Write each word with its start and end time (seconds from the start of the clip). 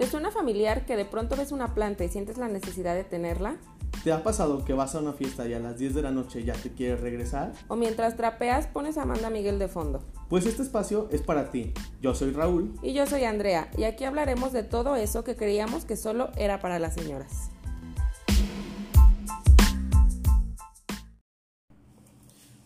¿Te 0.00 0.06
suena 0.06 0.30
familiar 0.30 0.86
que 0.86 0.96
de 0.96 1.04
pronto 1.04 1.36
ves 1.36 1.52
una 1.52 1.74
planta 1.74 2.04
y 2.04 2.08
sientes 2.08 2.38
la 2.38 2.48
necesidad 2.48 2.94
de 2.94 3.04
tenerla? 3.04 3.58
¿Te 4.02 4.14
ha 4.14 4.22
pasado 4.22 4.64
que 4.64 4.72
vas 4.72 4.94
a 4.94 5.00
una 5.00 5.12
fiesta 5.12 5.46
y 5.46 5.52
a 5.52 5.58
las 5.58 5.76
10 5.76 5.94
de 5.94 6.00
la 6.00 6.10
noche 6.10 6.42
ya 6.42 6.54
te 6.54 6.72
quieres 6.72 7.02
regresar? 7.02 7.52
¿O 7.68 7.76
mientras 7.76 8.16
trapeas 8.16 8.66
pones 8.66 8.96
a 8.96 9.02
Amanda 9.02 9.28
Miguel 9.28 9.58
de 9.58 9.68
fondo? 9.68 10.02
Pues 10.30 10.46
este 10.46 10.62
espacio 10.62 11.06
es 11.12 11.20
para 11.20 11.50
ti. 11.50 11.74
Yo 12.00 12.14
soy 12.14 12.30
Raúl. 12.30 12.72
Y 12.82 12.94
yo 12.94 13.06
soy 13.06 13.24
Andrea, 13.24 13.70
y 13.76 13.84
aquí 13.84 14.04
hablaremos 14.04 14.54
de 14.54 14.62
todo 14.62 14.96
eso 14.96 15.22
que 15.22 15.36
creíamos 15.36 15.84
que 15.84 15.96
solo 15.98 16.30
era 16.38 16.60
para 16.60 16.78
las 16.78 16.94
señoras. 16.94 17.50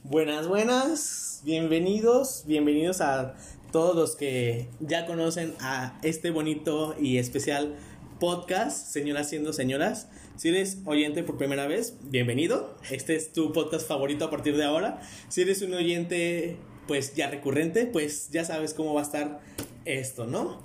Buenas, 0.05 0.47
buenas. 0.47 1.41
Bienvenidos, 1.43 2.45
bienvenidos 2.47 3.01
a 3.01 3.35
todos 3.75 3.97
los 3.97 4.15
que 4.15 4.69
ya 4.79 5.05
conocen 5.05 5.53
a 5.59 5.99
este 6.05 6.31
bonito 6.31 6.95
y 6.97 7.19
especial 7.19 7.75
podcast, 8.21 8.87
Señoras 8.87 9.29
siendo 9.29 9.53
señoras. 9.53 10.07
Si 10.37 10.51
eres 10.51 10.79
oyente 10.85 11.25
por 11.25 11.39
primera 11.39 11.67
vez, 11.67 11.97
bienvenido. 12.05 12.77
Este 12.93 13.17
es 13.17 13.33
tu 13.33 13.53
podcast 13.53 13.89
favorito 13.89 14.27
a 14.27 14.31
partir 14.31 14.57
de 14.57 14.63
ahora. 14.63 15.01
Si 15.29 15.41
eres 15.43 15.61
un 15.63 15.75
oyente 15.75 16.57
pues 16.87 17.17
ya 17.17 17.29
recurrente, 17.29 17.87
pues 17.87 18.31
ya 18.31 18.45
sabes 18.45 18.75
cómo 18.75 18.95
va 18.95 19.01
a 19.01 19.05
estar 19.05 19.41
esto, 19.85 20.25
¿no? 20.25 20.63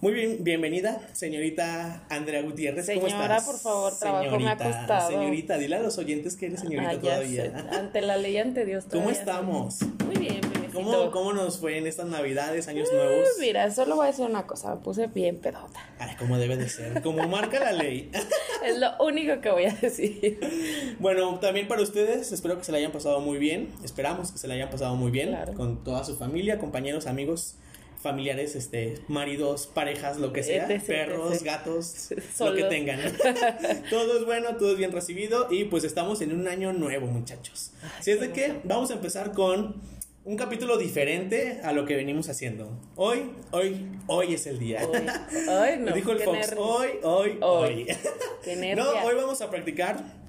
Muy 0.00 0.12
bien, 0.12 0.38
bienvenida, 0.40 1.10
señorita 1.12 2.08
Andrea 2.10 2.42
Gutiérrez. 2.42 2.90
¿Cómo 2.92 3.08
Señora, 3.08 3.40
por 3.40 3.60
favor, 3.60 3.96
trabajo 3.96 4.40
me 4.40 4.50
ha 4.50 4.56
costado. 4.56 5.10
Señorita, 5.10 5.58
dile 5.58 5.76
a 5.76 5.80
los 5.80 5.96
oyentes 5.96 6.34
que 6.34 6.46
eres 6.46 6.58
señorita 6.58 6.90
ah, 6.90 7.00
todavía. 7.00 7.68
Ante 7.70 8.00
la 8.00 8.16
ley, 8.16 8.36
ante 8.38 8.66
Dios 8.66 8.86
todavía. 8.86 9.04
¿Cómo 9.04 9.16
estamos? 9.16 9.78
Muy 10.04 10.16
bien, 10.16 10.40
¿Cómo, 10.84 11.10
¿Cómo, 11.10 11.32
nos 11.32 11.58
fue 11.58 11.78
en 11.78 11.86
estas 11.86 12.06
navidades, 12.06 12.68
años 12.68 12.88
nuevos? 12.92 13.28
Mira, 13.40 13.70
solo 13.70 13.96
voy 13.96 14.04
a 14.04 14.06
decir 14.08 14.26
una 14.26 14.46
cosa, 14.46 14.74
me 14.74 14.80
puse 14.80 15.06
bien 15.06 15.38
pedota. 15.38 15.88
Ay, 15.98 16.16
como 16.16 16.38
debe 16.38 16.56
de 16.56 16.68
ser, 16.68 17.02
como 17.02 17.26
marca 17.28 17.60
la 17.60 17.72
ley. 17.72 18.10
es 18.64 18.78
lo 18.78 18.90
único 19.00 19.40
que 19.40 19.50
voy 19.50 19.64
a 19.64 19.74
decir. 19.74 20.38
Bueno, 20.98 21.38
también 21.40 21.68
para 21.68 21.82
ustedes, 21.82 22.32
espero 22.32 22.58
que 22.58 22.64
se 22.64 22.72
la 22.72 22.78
hayan 22.78 22.92
pasado 22.92 23.20
muy 23.20 23.38
bien, 23.38 23.72
esperamos 23.84 24.32
que 24.32 24.38
se 24.38 24.48
la 24.48 24.54
hayan 24.54 24.70
pasado 24.70 24.94
muy 24.96 25.10
bien, 25.10 25.36
con 25.56 25.82
toda 25.84 26.04
su 26.04 26.16
familia, 26.16 26.58
compañeros, 26.58 27.06
amigos 27.06 27.56
familiares, 28.02 28.56
este, 28.56 28.94
maridos, 29.06 29.68
parejas, 29.68 30.18
lo 30.18 30.32
que 30.32 30.42
sea, 30.42 30.66
perros, 30.84 31.42
gatos, 31.42 32.08
lo 32.40 32.54
que 32.54 32.64
tengan. 32.64 33.00
todo 33.90 34.18
es 34.18 34.26
bueno, 34.26 34.56
todo 34.56 34.72
es 34.72 34.78
bien 34.78 34.92
recibido 34.92 35.46
y 35.50 35.64
pues 35.64 35.84
estamos 35.84 36.20
en 36.20 36.32
un 36.32 36.48
año 36.48 36.72
nuevo, 36.72 37.06
muchachos. 37.06 37.70
Así 37.98 38.10
es 38.10 38.20
de 38.20 38.32
que 38.32 38.60
vamos 38.64 38.90
a 38.90 38.94
empezar 38.94 39.32
con 39.32 39.76
un 40.24 40.36
capítulo 40.36 40.78
diferente 40.78 41.60
a 41.64 41.72
lo 41.72 41.84
que 41.84 41.96
venimos 41.96 42.28
haciendo. 42.28 42.78
Hoy, 42.94 43.32
hoy, 43.50 43.88
hoy 44.06 44.34
es 44.34 44.46
el 44.46 44.58
día. 44.58 44.86
Hoy, 44.86 45.78
no. 45.80 45.92
dijo 45.92 46.12
el 46.12 46.20
Fox, 46.20 46.54
hoy, 46.56 46.90
hoy, 47.02 47.38
hoy. 47.40 47.86
no, 48.76 48.88
hoy 49.04 49.14
vamos 49.16 49.40
a 49.42 49.50
practicar 49.50 50.22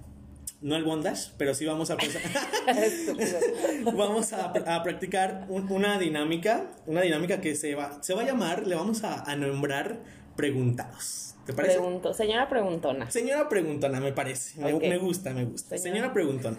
no 0.62 0.78
el 0.78 0.84
bondage, 0.86 1.32
pero 1.38 1.54
sí 1.54 1.66
vamos 1.66 1.92
a 1.92 1.98
vamos 3.84 4.32
a, 4.32 4.82
practicar 4.84 5.46
una 5.50 6.00
dinámica, 6.00 6.68
una 6.86 7.02
dinámica 7.02 7.42
que 7.42 7.54
se 7.56 7.76
va, 7.76 8.02
se 8.02 8.14
va 8.14 8.22
a 8.22 8.26
llamar, 8.26 8.66
le 8.66 8.76
vamos 8.76 9.04
a, 9.04 9.36
nombrar 9.36 10.00
preguntados. 10.38 11.36
¿Te 11.46 11.52
parece? 11.52 11.76
Pregunto, 11.76 12.14
señora 12.14 12.48
preguntona. 12.48 13.12
Señora 13.12 13.50
preguntona, 13.50 14.00
me 14.00 14.14
parece. 14.14 14.58
Me, 14.62 14.72
gusta, 14.98 15.34
me 15.34 15.44
gusta. 15.44 15.78
Señora, 15.78 16.14
preguntona. 16.14 16.58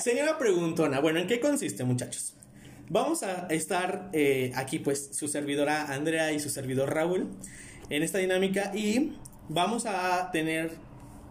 señora 0.00 0.38
preguntona. 0.38 1.00
Bueno, 1.00 1.18
¿en 1.18 1.26
qué 1.26 1.40
consiste, 1.40 1.82
muchachos? 1.82 2.36
Vamos 2.90 3.22
a 3.22 3.46
estar 3.50 4.10
eh, 4.12 4.52
aquí, 4.54 4.80
pues, 4.80 5.10
su 5.12 5.28
servidora 5.28 5.92
Andrea 5.94 6.32
y 6.32 6.40
su 6.40 6.50
servidor 6.50 6.92
Raúl 6.92 7.28
en 7.88 8.02
esta 8.02 8.18
dinámica 8.18 8.72
y 8.74 9.12
vamos 9.48 9.86
a 9.86 10.30
tener 10.32 10.72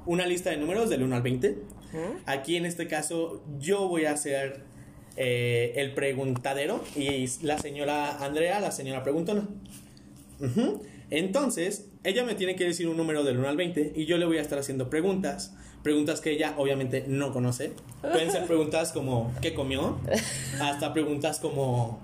una 0.05 0.25
lista 0.25 0.49
de 0.49 0.57
números 0.57 0.89
del 0.89 1.03
1 1.03 1.15
al 1.15 1.21
20 1.21 1.57
Aquí 2.25 2.55
en 2.55 2.65
este 2.65 2.87
caso 2.87 3.43
yo 3.59 3.87
voy 3.87 4.05
a 4.05 4.11
hacer 4.11 4.61
eh, 5.17 5.73
el 5.75 5.93
preguntadero 5.93 6.83
y 6.95 7.25
la 7.41 7.57
señora 7.57 8.23
Andrea, 8.23 8.59
la 8.59 8.71
señora 8.71 9.03
preguntona. 9.03 9.47
Entonces, 11.09 11.89
ella 12.03 12.23
me 12.23 12.35
tiene 12.35 12.55
que 12.55 12.63
decir 12.63 12.87
un 12.87 12.95
número 12.95 13.23
del 13.23 13.37
1 13.39 13.49
al 13.49 13.57
20 13.57 13.93
y 13.95 14.05
yo 14.05 14.17
le 14.17 14.25
voy 14.25 14.37
a 14.37 14.41
estar 14.41 14.59
haciendo 14.59 14.89
preguntas. 14.89 15.53
Preguntas 15.83 16.21
que 16.21 16.31
ella 16.31 16.53
obviamente 16.57 17.05
no 17.07 17.31
conoce. 17.31 17.73
Pueden 18.01 18.31
ser 18.31 18.45
preguntas 18.45 18.91
como 18.91 19.33
¿qué 19.41 19.53
comió? 19.53 19.97
Hasta 20.59 20.93
preguntas 20.93 21.39
como 21.39 21.99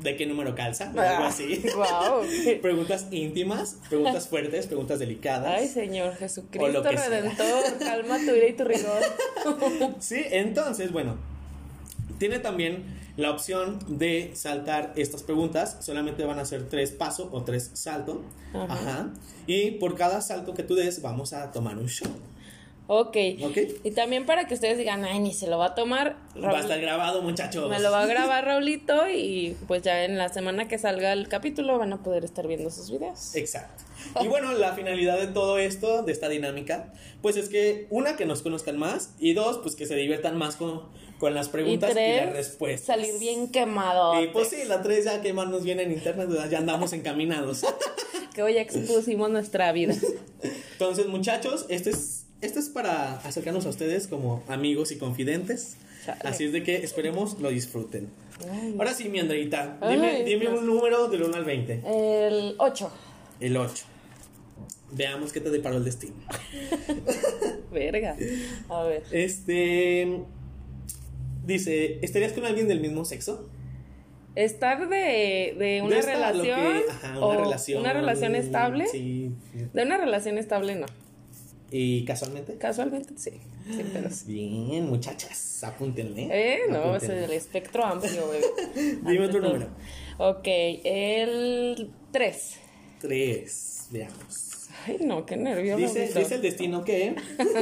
de 0.00 0.16
qué 0.16 0.26
número 0.26 0.54
calza, 0.54 0.88
algo 0.88 1.00
ah, 1.00 1.28
así. 1.28 1.64
preguntas 2.62 3.06
íntimas, 3.10 3.78
preguntas 3.88 4.28
fuertes, 4.28 4.66
preguntas 4.66 4.98
delicadas. 4.98 5.46
Ay, 5.46 5.68
Señor 5.68 6.14
Jesucristo 6.16 6.82
Redentor, 6.82 7.78
calma 7.78 8.18
tu 8.18 8.34
ira 8.34 8.48
y 8.48 8.52
tu 8.52 8.64
rigor. 8.64 9.02
sí, 10.00 10.22
entonces, 10.30 10.92
bueno, 10.92 11.16
tiene 12.18 12.38
también 12.38 12.84
la 13.16 13.30
opción 13.30 13.78
de 13.86 14.32
saltar 14.34 14.92
estas 14.96 15.22
preguntas. 15.22 15.78
Solamente 15.80 16.24
van 16.24 16.38
a 16.38 16.44
ser 16.44 16.68
tres 16.68 16.90
pasos 16.90 17.28
o 17.30 17.42
tres 17.42 17.70
saltos. 17.74 18.18
Ajá. 18.52 19.10
Y 19.46 19.72
por 19.72 19.96
cada 19.96 20.20
salto 20.20 20.54
que 20.54 20.62
tú 20.62 20.74
des, 20.74 21.00
vamos 21.02 21.32
a 21.32 21.52
tomar 21.52 21.78
un 21.78 21.86
shot. 21.86 22.10
Ok. 22.86 23.16
Y 23.82 23.90
también 23.92 24.26
para 24.26 24.46
que 24.46 24.54
ustedes 24.54 24.76
digan, 24.76 25.04
ay, 25.04 25.18
ni 25.18 25.32
se 25.32 25.46
lo 25.46 25.56
va 25.58 25.66
a 25.66 25.74
tomar. 25.74 26.16
va 26.42 26.58
a 26.58 26.60
estar 26.60 26.80
grabado, 26.80 27.22
muchachos. 27.22 27.70
Me 27.70 27.80
lo 27.80 27.90
va 27.90 28.02
a 28.02 28.06
grabar 28.14 28.44
Raulito 28.44 29.08
y 29.08 29.56
pues 29.66 29.82
ya 29.82 30.04
en 30.04 30.18
la 30.18 30.28
semana 30.28 30.68
que 30.68 30.76
salga 30.76 31.12
el 31.12 31.28
capítulo 31.28 31.78
van 31.78 31.94
a 31.94 32.02
poder 32.02 32.24
estar 32.24 32.46
viendo 32.46 32.70
sus 32.70 32.90
videos. 32.90 33.34
Exacto. 33.34 33.84
Y 34.22 34.28
bueno, 34.28 34.52
la 34.52 34.74
finalidad 34.74 35.18
de 35.18 35.28
todo 35.28 35.58
esto, 35.58 36.02
de 36.02 36.12
esta 36.12 36.28
dinámica, 36.28 36.92
pues 37.22 37.36
es 37.36 37.48
que 37.48 37.86
una, 37.88 38.16
que 38.16 38.26
nos 38.26 38.42
conozcan 38.42 38.76
más 38.76 39.14
y 39.18 39.32
dos, 39.32 39.58
pues 39.58 39.76
que 39.76 39.86
se 39.86 39.94
diviertan 39.94 40.36
más 40.36 40.56
con, 40.56 40.82
con 41.18 41.32
las 41.32 41.48
preguntas 41.48 41.92
y, 41.92 41.94
las 41.94 42.32
respuestas. 42.34 42.86
Salir 42.86 43.18
bien 43.18 43.50
quemado. 43.50 44.22
Y 44.22 44.28
pues 44.28 44.48
sí, 44.48 44.64
la 44.66 44.82
tres 44.82 45.06
ya 45.06 45.22
quemarnos 45.22 45.64
bien 45.64 45.80
en 45.80 45.90
internet, 45.90 46.28
ya 46.50 46.58
andamos 46.58 46.92
encaminados. 46.92 47.62
que 48.34 48.42
hoy 48.42 48.58
expusimos 48.58 49.30
nuestra 49.30 49.72
vida. 49.72 49.94
Entonces, 50.72 51.06
muchachos, 51.06 51.64
este 51.70 51.90
es 51.90 52.23
esto 52.44 52.58
es 52.58 52.68
para 52.68 53.16
acercarnos 53.18 53.66
a 53.66 53.70
ustedes 53.70 54.06
como 54.06 54.42
amigos 54.48 54.92
y 54.92 54.98
confidentes. 54.98 55.76
Así 56.22 56.44
es 56.44 56.52
de 56.52 56.62
que 56.62 56.76
esperemos 56.76 57.40
lo 57.40 57.48
disfruten. 57.48 58.10
Ahora 58.78 58.92
sí, 58.92 59.08
mi 59.08 59.20
Andreita, 59.20 59.78
dime, 60.26 60.48
un 60.48 60.66
número 60.66 61.08
del 61.08 61.22
1 61.22 61.36
al 61.36 61.44
20. 61.44 61.82
El 61.86 62.54
8. 62.58 62.92
El 63.40 63.56
8. 63.56 63.84
Veamos 64.92 65.32
qué 65.32 65.40
te 65.40 65.50
deparó 65.50 65.78
el 65.78 65.84
destino. 65.84 66.14
Verga. 67.72 68.16
A 68.68 68.82
ver. 68.84 69.02
Este. 69.10 70.20
Dice: 71.44 71.98
¿Estarías 72.02 72.32
con 72.32 72.44
alguien 72.44 72.68
del 72.68 72.80
mismo 72.80 73.04
sexo? 73.04 73.48
Estar 74.34 74.88
de, 74.88 75.54
de 75.58 75.82
una 75.82 76.00
relación. 76.00 76.82
ajá, 76.90 77.26
una 77.26 77.36
relación. 77.40 77.80
Una 77.80 77.92
relación 77.92 78.34
estable. 78.34 78.86
Sí. 78.86 79.32
De 79.72 79.82
una 79.82 79.96
relación 79.96 80.38
estable, 80.38 80.74
no. 80.74 80.86
¿Y 81.70 82.04
casualmente? 82.04 82.56
Casualmente, 82.56 83.14
sí. 83.16 83.32
Bien, 84.26 84.86
muchachas, 84.86 85.64
apúntenle. 85.64 86.28
Eh, 86.30 86.60
no, 86.68 86.94
es 86.96 87.04
el 87.04 87.30
espectro 87.30 87.84
amplio, 87.84 88.28
bebé. 88.28 88.98
Dime 89.02 89.26
otro 89.26 89.40
número. 89.40 89.68
Ok, 90.18 90.46
el 90.46 91.90
3. 92.12 92.54
3, 93.00 93.88
veamos. 93.90 94.54
Ay, 94.86 94.98
no, 95.00 95.24
qué 95.24 95.36
nervioso. 95.36 95.82
Dice, 95.82 96.18
dice 96.18 96.34
el 96.34 96.42
destino 96.42 96.84
que. 96.84 97.16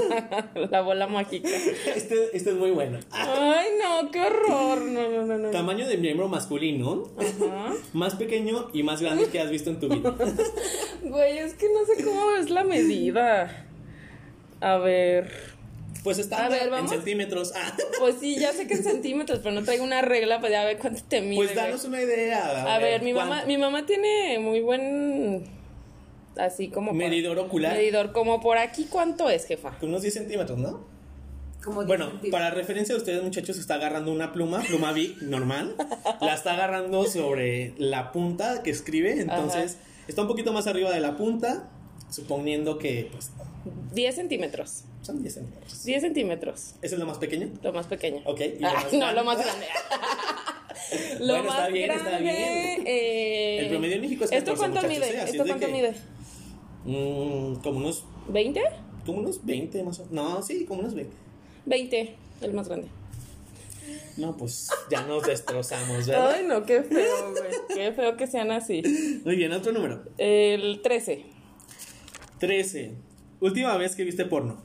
la 0.70 0.80
bola 0.80 1.06
mágica. 1.06 1.48
Este, 1.94 2.36
este 2.36 2.50
es 2.50 2.56
muy 2.56 2.72
bueno. 2.72 2.98
Ay, 3.10 3.68
no, 3.80 4.10
qué 4.10 4.20
horror. 4.20 4.82
No, 4.82 5.08
no, 5.08 5.26
no, 5.26 5.38
no. 5.38 5.50
Tamaño 5.50 5.86
de 5.86 5.98
miembro 5.98 6.28
masculino. 6.28 7.04
Ajá. 7.16 7.74
más 7.92 8.16
pequeño 8.16 8.70
y 8.72 8.82
más 8.82 9.00
grande 9.00 9.26
que 9.26 9.40
has 9.40 9.50
visto 9.50 9.70
en 9.70 9.80
tu 9.80 9.88
vida. 9.88 10.14
Güey, 11.02 11.38
es 11.38 11.54
que 11.54 11.66
no 11.68 11.84
sé 11.84 12.02
cómo 12.02 12.32
es 12.36 12.50
la 12.50 12.64
medida. 12.64 13.68
A 14.62 14.78
ver. 14.78 15.30
Pues 16.04 16.18
está 16.18 16.48
en 16.48 16.88
centímetros. 16.88 17.52
Ah. 17.54 17.76
Pues 17.98 18.16
sí, 18.18 18.36
ya 18.36 18.52
sé 18.52 18.66
que 18.66 18.74
en 18.74 18.82
centímetros, 18.82 19.38
pero 19.40 19.54
no 19.54 19.62
traigo 19.62 19.84
una 19.84 20.02
regla 20.02 20.40
para 20.40 20.50
ya 20.50 20.64
ver 20.64 20.78
cuánto 20.78 21.02
te 21.08 21.20
mide. 21.20 21.36
Pues 21.36 21.54
danos 21.54 21.84
una 21.84 22.00
idea. 22.00 22.74
A, 22.74 22.78
ver, 22.78 23.02
mi 23.02 23.12
mamá, 23.12 23.44
mi 23.46 23.58
mamá 23.58 23.86
tiene 23.86 24.40
muy 24.40 24.60
buen 24.60 25.44
así 26.36 26.68
como 26.68 26.92
medidor 26.92 27.38
ocular. 27.38 27.74
Medidor 27.74 28.12
como 28.12 28.40
por 28.40 28.58
aquí, 28.58 28.86
¿cuánto 28.88 29.28
es, 29.30 29.46
jefa? 29.46 29.76
Unos 29.82 30.02
10 30.02 30.14
centímetros, 30.14 30.58
¿no? 30.58 30.84
Como 31.62 31.84
bueno, 31.84 32.20
para 32.32 32.50
referencia 32.50 32.94
a 32.94 32.98
ustedes, 32.98 33.22
muchachos, 33.22 33.56
está 33.56 33.74
agarrando 33.74 34.10
una 34.10 34.32
pluma, 34.32 34.60
pluma 34.62 34.92
Big 34.92 35.22
normal, 35.22 35.76
la 36.20 36.34
está 36.34 36.54
agarrando 36.54 37.04
sobre 37.04 37.74
la 37.78 38.10
punta 38.10 38.64
que 38.64 38.70
escribe, 38.70 39.20
entonces 39.20 39.78
está 40.08 40.22
un 40.22 40.28
poquito 40.28 40.52
más 40.52 40.66
arriba 40.66 40.90
de 40.90 40.98
la 40.98 41.16
punta, 41.16 41.70
suponiendo 42.12 42.78
que 42.78 43.08
pues, 43.10 43.30
10 43.94 44.14
centímetros. 44.14 44.84
Son 45.02 45.20
10 45.22 45.34
centímetros. 45.34 45.84
10 45.84 46.02
centímetros. 46.02 46.74
¿Eso 46.82 46.94
es 46.94 47.00
lo 47.00 47.06
más 47.06 47.18
pequeño? 47.18 47.50
Lo 47.62 47.72
más 47.72 47.86
pequeño. 47.86 48.22
Ok. 48.24 48.40
no, 48.92 49.12
lo 49.12 49.24
más 49.24 49.38
grande. 49.38 49.66
lo 51.20 51.34
bueno, 51.34 51.44
más 51.44 51.58
está 51.58 51.68
bien, 51.68 51.86
grande, 51.86 52.10
está 52.10 52.18
bien. 52.18 52.86
Eh, 52.86 53.58
el 53.60 53.68
promedio 53.68 53.94
en 53.96 54.00
México 54.02 54.24
es 54.24 54.32
¿Esto 54.32 54.54
cuánto 54.56 54.86
mide? 54.86 55.06
¿eh? 55.08 55.24
¿Esto 55.24 55.44
cuánto 55.46 55.68
mide? 55.68 55.94
Mm, 56.84 57.54
como 57.62 57.78
unos, 57.78 58.04
¿20? 58.30 58.60
como 59.06 59.18
unos 59.20 59.44
20 59.44 59.82
más 59.84 60.00
o 60.00 60.06
menos. 60.06 60.12
No, 60.12 60.42
sí, 60.42 60.64
como 60.64 60.80
unos 60.80 60.94
20. 60.94 61.12
20, 61.66 62.16
el 62.40 62.52
más 62.52 62.68
grande. 62.68 62.88
No, 64.16 64.36
pues 64.36 64.68
ya 64.90 65.02
nos 65.06 65.24
destrozamos, 65.24 66.06
¿verdad? 66.06 66.34
Ay, 66.36 66.44
no, 66.46 66.64
qué 66.64 66.82
feo, 66.82 67.30
güey. 67.32 67.52
Qué 67.74 67.92
feo 67.92 68.16
que 68.16 68.26
sean 68.26 68.50
así. 68.50 68.82
Muy 69.24 69.36
bien, 69.36 69.52
otro 69.52 69.72
número. 69.72 70.02
El 70.18 70.80
13. 70.82 71.24
13. 72.46 72.90
Última 73.40 73.76
vez 73.76 73.94
que 73.94 74.02
viste 74.02 74.24
porno. 74.24 74.56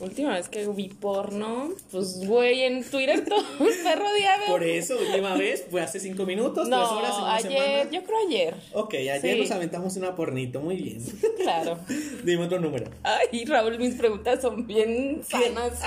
Última 0.00 0.34
vez 0.34 0.50
que 0.50 0.66
vi 0.68 0.88
porno, 0.90 1.70
pues, 1.90 2.26
güey, 2.26 2.60
en 2.64 2.84
Twitter 2.84 3.24
todo 3.28 3.40
está 3.70 3.96
rodeado. 3.96 4.44
Por 4.48 4.62
eso, 4.62 4.98
última 4.98 5.34
vez, 5.34 5.64
fue 5.70 5.80
hace 5.80 5.98
5 5.98 6.26
minutos, 6.26 6.68
3 6.68 6.68
No, 6.68 6.98
horas 6.98 7.14
en 7.16 7.22
una 7.22 7.34
ayer, 7.36 7.52
semana. 7.52 7.90
yo 7.90 8.04
creo 8.04 8.18
ayer. 8.28 8.54
Ok, 8.74 8.94
ayer 8.94 9.20
Sí. 9.34 9.40
nos 9.40 9.50
aventamos 9.50 9.96
una 9.96 10.14
pornito, 10.14 10.60
muy 10.60 10.76
bien. 10.76 11.02
Claro. 11.42 11.78
Dime 12.24 12.44
otro 12.44 12.60
número. 12.60 12.90
Ay, 13.02 13.46
Raúl, 13.46 13.78
mis 13.78 13.94
preguntas 13.94 14.42
son 14.42 14.66
bien 14.66 15.22
sanas. 15.26 15.80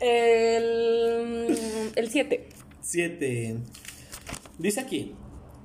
el 0.00 1.58
el 1.96 2.10
7. 2.10 2.46
7. 2.82 3.56
Dice 4.58 4.80
aquí, 4.80 5.14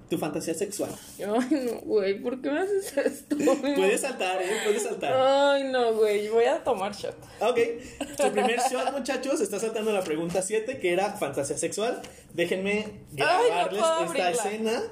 tu 0.10 0.18
fantasía 0.18 0.54
sexual. 0.54 0.90
Ay, 1.20 1.26
no, 1.52 1.82
güey, 1.82 2.22
¿por 2.22 2.42
qué 2.42 2.50
me 2.50 2.60
haces 2.60 2.98
esto? 2.98 3.36
Puedes 3.62 4.02
saltar, 4.02 4.42
¿eh? 4.42 4.62
Puedes 4.66 4.84
saltar. 4.84 5.14
Ay, 5.14 5.64
no, 5.66 5.94
güey, 5.94 6.28
voy 6.30 6.46
a 6.46 6.64
tomar 6.64 6.94
shot. 6.96 7.16
Ok, 7.40 7.60
tu 8.18 8.32
primer 8.32 8.60
shot, 8.60 8.92
muchachos, 8.92 9.40
está 9.42 9.60
saltando 9.60 9.92
la 9.92 10.04
pregunta 10.04 10.42
7, 10.42 10.80
que 10.80 10.92
era 10.94 11.12
fantasía 11.14 11.58
sexual. 11.58 12.02
Déjenme 12.34 12.88
grabarles 13.12 13.84
esta 14.08 14.32
escena 14.32 14.84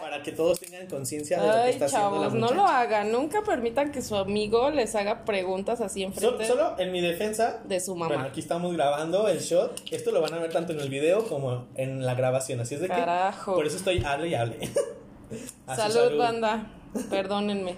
para 0.00 0.22
que 0.22 0.32
todos 0.32 0.60
tengan 0.60 0.86
conciencia 0.86 1.40
de 1.40 1.46
lo 1.46 1.52
que 1.64 1.70
está 1.70 1.84
haciendo 1.86 2.10
la 2.10 2.16
chavos, 2.22 2.34
no 2.34 2.40
muchacha. 2.40 2.54
lo 2.54 2.66
hagan. 2.66 3.12
Nunca 3.12 3.42
permitan 3.42 3.92
que 3.92 4.02
su 4.02 4.16
amigo 4.16 4.70
les 4.70 4.94
haga 4.94 5.24
preguntas 5.24 5.80
así 5.80 6.00
So- 6.02 6.06
enfrente. 6.08 6.46
solo 6.46 6.78
en 6.78 6.92
mi 6.92 7.00
defensa, 7.00 7.60
de 7.64 7.80
su 7.80 7.94
mamá. 7.94 8.08
Bueno, 8.14 8.24
aquí 8.28 8.40
estamos 8.40 8.74
grabando 8.74 9.28
el 9.28 9.38
shot. 9.40 9.82
Esto 9.90 10.10
lo 10.12 10.20
van 10.20 10.34
a 10.34 10.38
ver 10.38 10.52
tanto 10.52 10.72
en 10.72 10.80
el 10.80 10.88
video 10.88 11.24
como 11.26 11.66
en 11.74 12.04
la 12.04 12.14
grabación. 12.14 12.60
Así 12.60 12.74
es 12.74 12.80
de 12.80 12.88
que. 12.88 12.94
Carajo. 12.94 13.54
Por 13.54 13.66
eso 13.66 13.76
estoy 13.76 14.02
hable 14.04 14.28
y 14.28 14.34
hable. 14.34 14.56
Salud, 15.76 16.16
banda. 16.18 16.70
Perdónenme. 17.10 17.76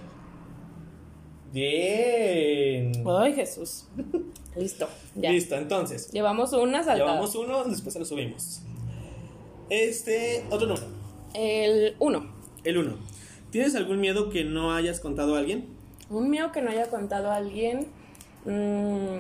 Bien. 1.52 2.92
Ay, 3.06 3.34
Jesús. 3.34 3.86
Listo. 4.56 4.88
Ya. 5.14 5.30
Listo, 5.32 5.56
entonces. 5.56 6.10
Llevamos 6.12 6.52
una 6.52 6.78
saltada. 6.84 6.98
Llevamos 7.10 7.34
uno, 7.34 7.64
después 7.64 7.92
se 7.92 7.98
lo 7.98 8.04
subimos. 8.04 8.60
Este, 9.68 10.44
otro 10.50 10.66
número. 10.68 10.86
El 11.34 11.94
1. 11.98 12.26
El 12.64 12.78
uno. 12.78 12.96
¿Tienes 13.50 13.74
algún 13.74 14.00
miedo 14.00 14.30
que 14.30 14.44
no 14.44 14.72
hayas 14.72 15.00
contado 15.00 15.34
a 15.34 15.38
alguien? 15.38 15.66
Un 16.08 16.30
miedo 16.30 16.52
que 16.52 16.62
no 16.62 16.70
haya 16.70 16.88
contado 16.90 17.30
a 17.30 17.36
alguien. 17.36 17.86
mm, 18.44 19.16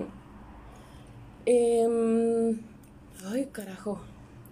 em, 1.46 2.60
ay, 3.26 3.48
carajo. 3.52 4.00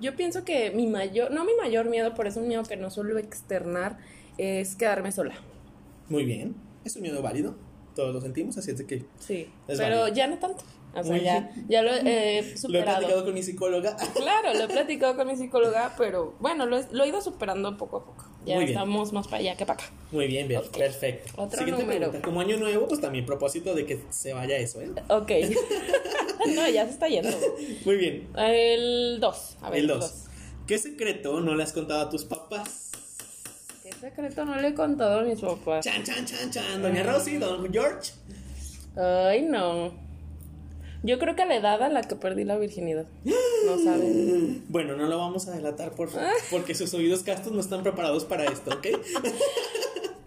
Yo 0.00 0.14
pienso 0.14 0.44
que 0.44 0.70
mi 0.70 0.86
mayor, 0.86 1.30
no 1.32 1.44
mi 1.44 1.52
mayor 1.60 1.86
miedo, 1.88 2.12
pero 2.16 2.28
es 2.28 2.36
un 2.36 2.46
miedo 2.48 2.62
que 2.62 2.76
no 2.76 2.90
suelo 2.90 3.18
externar, 3.18 3.98
es 4.36 4.76
quedarme 4.76 5.10
sola. 5.12 5.34
Muy 6.08 6.24
bien. 6.24 6.54
Es 6.84 6.96
un 6.96 7.02
miedo 7.02 7.20
válido. 7.22 7.54
Todos 7.94 8.14
lo 8.14 8.20
sentimos, 8.20 8.56
así 8.56 8.70
es 8.70 8.78
de 8.78 8.86
que 8.86 9.04
Sí. 9.18 9.48
Es 9.66 9.78
pero 9.78 9.96
válido. 10.00 10.08
ya 10.14 10.26
no 10.28 10.38
tanto. 10.38 10.64
O 10.94 11.04
sea, 11.04 11.16
ya, 11.18 11.50
ya 11.68 11.82
lo 11.82 11.92
he 11.92 12.02
lo 12.02 12.08
he 12.10 12.56
superado. 12.56 12.96
platicado 12.98 13.24
con 13.24 13.34
mi 13.34 13.42
psicóloga. 13.42 13.96
Claro, 14.14 14.54
lo 14.54 14.64
he 14.64 14.68
platicado 14.68 15.16
con 15.16 15.26
mi 15.28 15.36
psicóloga, 15.36 15.94
pero 15.96 16.34
bueno, 16.40 16.66
lo 16.66 16.78
he, 16.78 16.86
lo 16.90 17.04
he 17.04 17.08
ido 17.08 17.20
superando 17.20 17.76
poco 17.76 17.98
a 17.98 18.04
poco. 18.04 18.24
Ya 18.46 18.54
Muy 18.56 18.64
bien. 18.64 18.78
estamos 18.78 19.12
más 19.12 19.26
para 19.26 19.38
allá 19.38 19.56
que 19.56 19.66
para 19.66 19.82
acá. 19.82 19.92
Muy 20.10 20.26
bien, 20.26 20.48
bien, 20.48 20.62
perfecto. 20.76 21.32
Otro 21.36 21.58
Siguiente 21.58 21.82
número. 21.82 22.06
pregunta. 22.06 22.24
Como 22.24 22.40
año 22.40 22.56
nuevo, 22.56 22.88
pues 22.88 23.00
también 23.00 23.26
propósito 23.26 23.74
de 23.74 23.84
que 23.84 24.00
se 24.10 24.32
vaya 24.32 24.56
eso, 24.56 24.80
¿eh? 24.80 24.90
Ok. 25.08 25.30
no, 26.54 26.68
ya 26.68 26.84
se 26.86 26.92
está 26.92 27.08
yendo. 27.08 27.36
Muy 27.84 27.96
bien. 27.96 28.28
El 28.36 29.18
2. 29.20 29.56
A 29.62 29.70
ver, 29.70 29.78
El 29.80 29.84
el 29.84 29.98
2. 29.98 30.00
2. 30.00 30.24
¿Qué 30.66 30.78
secreto 30.78 31.40
no 31.40 31.54
le 31.54 31.62
has 31.62 31.72
contado 31.72 32.00
a 32.00 32.10
tus 32.10 32.24
papás? 32.24 32.90
¿Qué 33.82 33.92
secreto 33.92 34.44
no 34.44 34.56
le 34.56 34.68
he 34.68 34.74
contado 34.74 35.20
a 35.20 35.22
mis 35.22 35.40
papás? 35.40 35.84
Chan, 35.84 36.02
chan, 36.04 36.24
chan, 36.26 36.50
chan. 36.50 36.82
Doña 36.82 37.02
Rosy, 37.02 37.36
don 37.36 37.70
George. 37.72 38.12
Ay, 38.96 39.42
no. 39.42 40.07
Yo 41.02 41.18
creo 41.18 41.36
que 41.36 41.42
a 41.42 41.46
la 41.46 41.56
edad 41.56 41.82
a 41.82 41.88
la 41.88 42.02
que 42.02 42.16
perdí 42.16 42.44
la 42.44 42.56
virginidad. 42.58 43.06
No 43.66 43.78
saben. 43.82 44.64
Bueno, 44.68 44.96
no 44.96 45.06
lo 45.06 45.18
vamos 45.18 45.46
a 45.48 45.52
delatar, 45.52 45.92
por 45.92 46.10
favor, 46.10 46.28
porque 46.50 46.74
sus 46.74 46.92
oídos 46.94 47.22
castos 47.22 47.52
no 47.52 47.60
están 47.60 47.82
preparados 47.82 48.24
para 48.24 48.44
esto, 48.44 48.70
¿ok? 48.74 48.86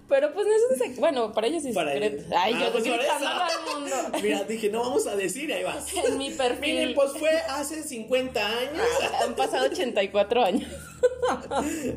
Pero 0.09 0.33
pues 0.33 0.45
no 0.45 0.53
es 0.53 0.61
un 0.71 0.77
secreto. 0.77 0.99
Bueno, 0.99 1.31
para 1.31 1.47
ellos 1.47 1.63
sí 1.63 1.69
es 1.69 1.75
Para 1.75 1.93
secreto. 1.93 2.17
ellos. 2.17 2.27
Ay, 2.35 2.53
Ah, 2.57 2.65
yo 2.65 2.71
pues 2.73 2.85
eso. 2.85 2.95
al 2.95 3.81
mundo. 3.81 3.95
Mira, 4.21 4.43
dije, 4.43 4.69
no 4.69 4.81
vamos 4.81 5.07
a 5.07 5.15
decir, 5.15 5.53
ahí 5.53 5.63
vas. 5.63 5.87
En 6.05 6.17
mi 6.17 6.31
perfil. 6.31 6.73
Miren, 6.75 6.93
pues 6.95 7.11
fue 7.13 7.29
hace 7.49 7.81
50 7.81 8.45
años. 8.45 8.81
Han 9.23 9.35
pasado 9.35 9.67
84 9.67 10.43
años. 10.43 10.69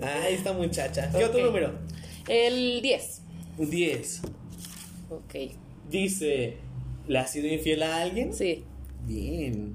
Ay, 0.03 0.35
esta 0.35 0.53
muchacha. 0.53 1.11
¿Qué 1.11 1.25
otro 1.25 1.45
número? 1.45 1.73
El 2.29 2.81
10. 2.83 3.21
10. 3.59 4.21
Ok. 5.11 5.35
Dice, 5.91 6.57
¿le 7.07 7.19
has 7.19 7.31
sido 7.31 7.49
infiel 7.49 7.83
a 7.83 8.03
alguien? 8.03 8.33
Sí. 8.33 8.65
Bien. 9.07 9.75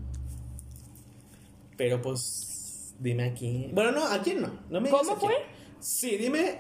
Pero 1.78 2.02
pues, 2.02 2.94
dime 3.00 3.24
aquí. 3.24 3.70
Bueno, 3.74 3.92
no, 3.92 4.06
¿a 4.06 4.22
quién 4.22 4.42
no? 4.42 4.52
no 4.70 4.82
me 4.82 4.90
¿Cómo 4.90 5.12
a 5.14 5.20
quién. 5.20 5.32
fue? 5.32 5.42
Sí, 5.80 6.18
dime 6.18 6.58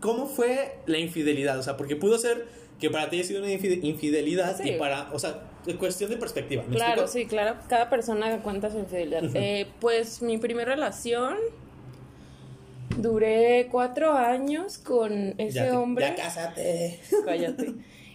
cómo 0.00 0.26
fue 0.26 0.76
la 0.86 0.98
infidelidad. 0.98 1.58
O 1.58 1.62
sea, 1.62 1.76
porque 1.76 1.96
pudo 1.96 2.18
ser 2.18 2.46
que 2.78 2.88
para 2.90 3.10
ti 3.10 3.16
haya 3.18 3.26
sido 3.26 3.42
una 3.42 3.52
infide- 3.52 3.80
infidelidad 3.82 4.56
Sí. 4.62 4.70
y 4.70 4.78
para, 4.78 5.10
o 5.12 5.18
sea, 5.18 5.42
es 5.66 5.74
cuestión 5.76 6.08
de 6.10 6.16
perspectiva. 6.16 6.62
¿me 6.66 6.76
Claro, 6.76 7.02
explico? 7.02 7.28
sí, 7.28 7.34
claro. 7.34 7.56
Cada 7.68 7.90
persona 7.90 8.40
cuenta 8.42 8.70
su 8.70 8.78
infidelidad. 8.78 9.24
Eh, 9.34 9.66
pues 9.80 10.22
mi 10.22 10.38
primera 10.38 10.74
relación 10.74 11.36
duré 12.98 13.68
cuatro 13.70 14.12
años 14.12 14.78
con 14.78 15.34
ese 15.38 15.52
Ya 15.52 15.64
te- 15.70 15.76
hombre. 15.76 16.06
Ya 16.06 16.14
cásate. 16.14 17.00
Cállate. 17.24 17.74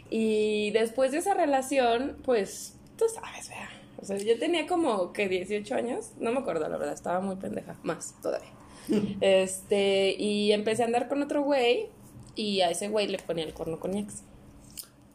Y 0.10 0.72
después 0.72 1.12
de 1.12 1.18
esa 1.19 1.34
relación, 1.34 2.18
pues, 2.24 2.75
tú 2.98 3.06
sabes, 3.13 3.50
vea. 3.50 3.69
O 3.98 4.06
sea, 4.06 4.18
yo 4.18 4.38
tenía 4.38 4.68
como 4.68 5.13
que 5.13 5.28
18 5.28 5.74
años, 5.75 6.12
no 6.19 6.31
me 6.31 6.40
acuerdo, 6.40 6.68
la 6.69 6.78
verdad, 6.78 6.94
estaba 6.94 7.22
muy 7.22 7.38
pendeja, 7.38 7.75
más 7.84 8.13
todavía. 8.22 8.50
Este, 9.22 10.15
y 10.18 10.51
empecé 10.51 10.84
a 10.84 10.86
andar 10.86 11.08
con 11.08 11.22
otro 11.24 11.41
güey 11.41 11.88
y 12.36 12.62
a 12.62 12.70
ese 12.70 12.88
güey 12.89 13.08
le 13.08 13.18
ponía 13.18 13.44
el 13.46 13.53
cuerno 13.53 13.79
con 13.79 13.91
mi 13.91 14.00
ex. 14.01 14.22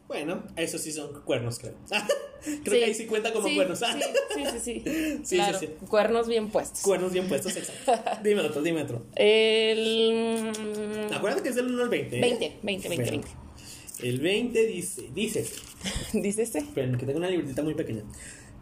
Bueno, 0.08 0.42
eso 0.56 0.76
sí 0.78 0.90
son 0.90 1.22
cuernos, 1.22 1.60
creo. 1.60 1.74
creo 1.88 2.56
Sí. 2.64 2.64
que 2.64 2.84
ahí 2.84 2.94
sí 2.94 3.06
cuenta 3.06 3.32
como 3.32 3.46
Sí, 3.46 3.54
cuernos. 3.54 3.78
Sí, 3.78 3.84
sí, 4.34 4.44
sí, 4.50 4.82
sí. 4.84 5.20
Sí, 5.22 5.36
Claro, 5.36 5.58
sí, 5.58 5.66
sí. 5.66 5.86
Cuernos 5.86 6.26
bien 6.26 6.48
puestos. 6.50 6.80
Cuernos 6.82 7.12
bien 7.12 7.28
puestos, 7.28 7.54
exacto. 7.56 7.92
Dime 8.24 8.40
otro, 8.40 8.60
dime 8.60 8.82
otro. 8.82 9.02
El 9.14 10.50
Acuérdate 11.14 11.42
que 11.44 11.48
es 11.50 11.54
del 11.54 11.66
1 11.72 11.82
al 11.84 11.88
20. 11.88 12.16
¿eh? 12.16 12.20
20, 12.20 12.58
20, 12.62 12.88
20, 12.88 13.04
Bueno, 13.04 13.28
El 14.02 14.20
20 14.20 14.66
dice, 14.66 15.08
dice, 15.14 15.46
20. 16.12 16.20
Dice 16.28 16.42
este. 16.42 16.58
esperen, 16.58 16.96
que 16.98 17.06
tengo 17.06 17.18
una 17.18 17.28
libretita 17.30 17.62
muy 17.62 17.74
pequeña. 17.74 18.02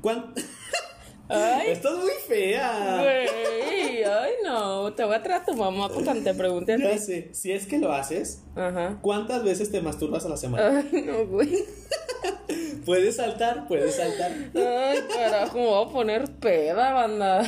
¿Cuánto? 0.00 0.40
Ay, 1.30 1.73
Esto 1.73 1.90
es 1.97 2.04
muy 2.04 2.12
fea. 2.26 3.02
güey. 3.02 4.02
Ay, 4.04 4.33
no. 4.45 4.95
Te 4.95 5.04
voy 5.04 5.14
a 5.14 5.23
traer 5.23 5.42
a 5.42 5.45
tu 5.45 5.54
mamá 5.54 5.88
porque 5.90 6.21
te 6.23 6.33
pregunté 6.35 6.73
a 6.75 6.78
Ya 6.78 6.97
sé, 6.99 7.28
si 7.35 7.52
es 7.52 7.66
que 7.66 7.78
lo 7.78 7.92
haces, 7.92 8.42
Ajá. 8.57 8.99
¿cuántas 9.02 9.45
veces 9.45 9.71
te 9.71 9.83
masturbas 9.83 10.25
a 10.25 10.30
la 10.30 10.37
semana? 10.38 10.85
Ay, 10.90 11.02
no, 11.02 11.26
güey. 11.26 11.64
Puedes 12.87 13.16
saltar, 13.16 13.68
puedes 13.68 13.97
saltar. 13.97 14.33
Ay, 14.54 14.99
carajo, 15.14 15.59
me 15.59 15.66
voy 15.66 15.87
a 15.87 15.92
poner 15.92 16.30
peda, 16.37 16.92
banda. 16.95 17.42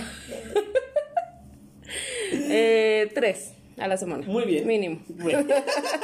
eh, 2.32 3.10
tres 3.14 3.54
a 3.80 3.88
la 3.88 3.96
semana. 3.96 4.26
Muy 4.26 4.44
bien. 4.44 4.66
Mínimo. 4.66 5.00
Bueno. 5.08 5.46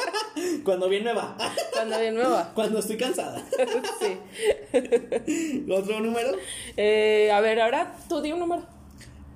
Cuando 0.64 0.88
bien 0.88 1.04
me 1.04 1.12
va. 1.12 1.37
Cuando 1.73 1.99
bien 1.99 2.14
me 2.16 2.25
va. 2.25 2.52
Cuando 2.54 2.78
estoy 2.78 2.97
cansada. 2.97 3.42
sí. 4.00 5.64
Otro 5.71 6.00
número. 6.00 6.33
Eh, 6.76 7.30
a 7.33 7.40
ver, 7.40 7.61
ahora 7.61 7.97
tú 8.09 8.21
di 8.21 8.33
un 8.33 8.40
número. 8.40 8.66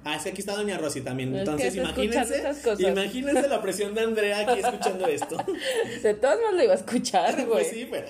Ah, 0.02 0.16
es 0.16 0.23
que 0.23 0.30
aquí 0.30 0.40
está 0.40 0.54
Doña 0.56 0.78
Rosy 0.78 1.02
también. 1.02 1.35
Es 1.35 1.40
Entonces, 1.40 1.76
imagínense. 1.76 2.42
Imagínense 2.78 3.49
la 3.49 3.61
presión 3.61 3.94
de 3.94 4.00
Andrea 4.00 4.40
aquí 4.40 4.61
escuchando 4.61 5.06
esto. 5.06 5.37
De 6.02 6.14
todas 6.14 6.37
maneras 6.37 6.54
lo 6.54 6.64
iba 6.64 6.73
a 6.73 6.76
escuchar, 6.76 7.35
güey. 7.35 7.47
Pues 7.47 7.68
sí, 7.68 7.88
pero. 7.90 8.09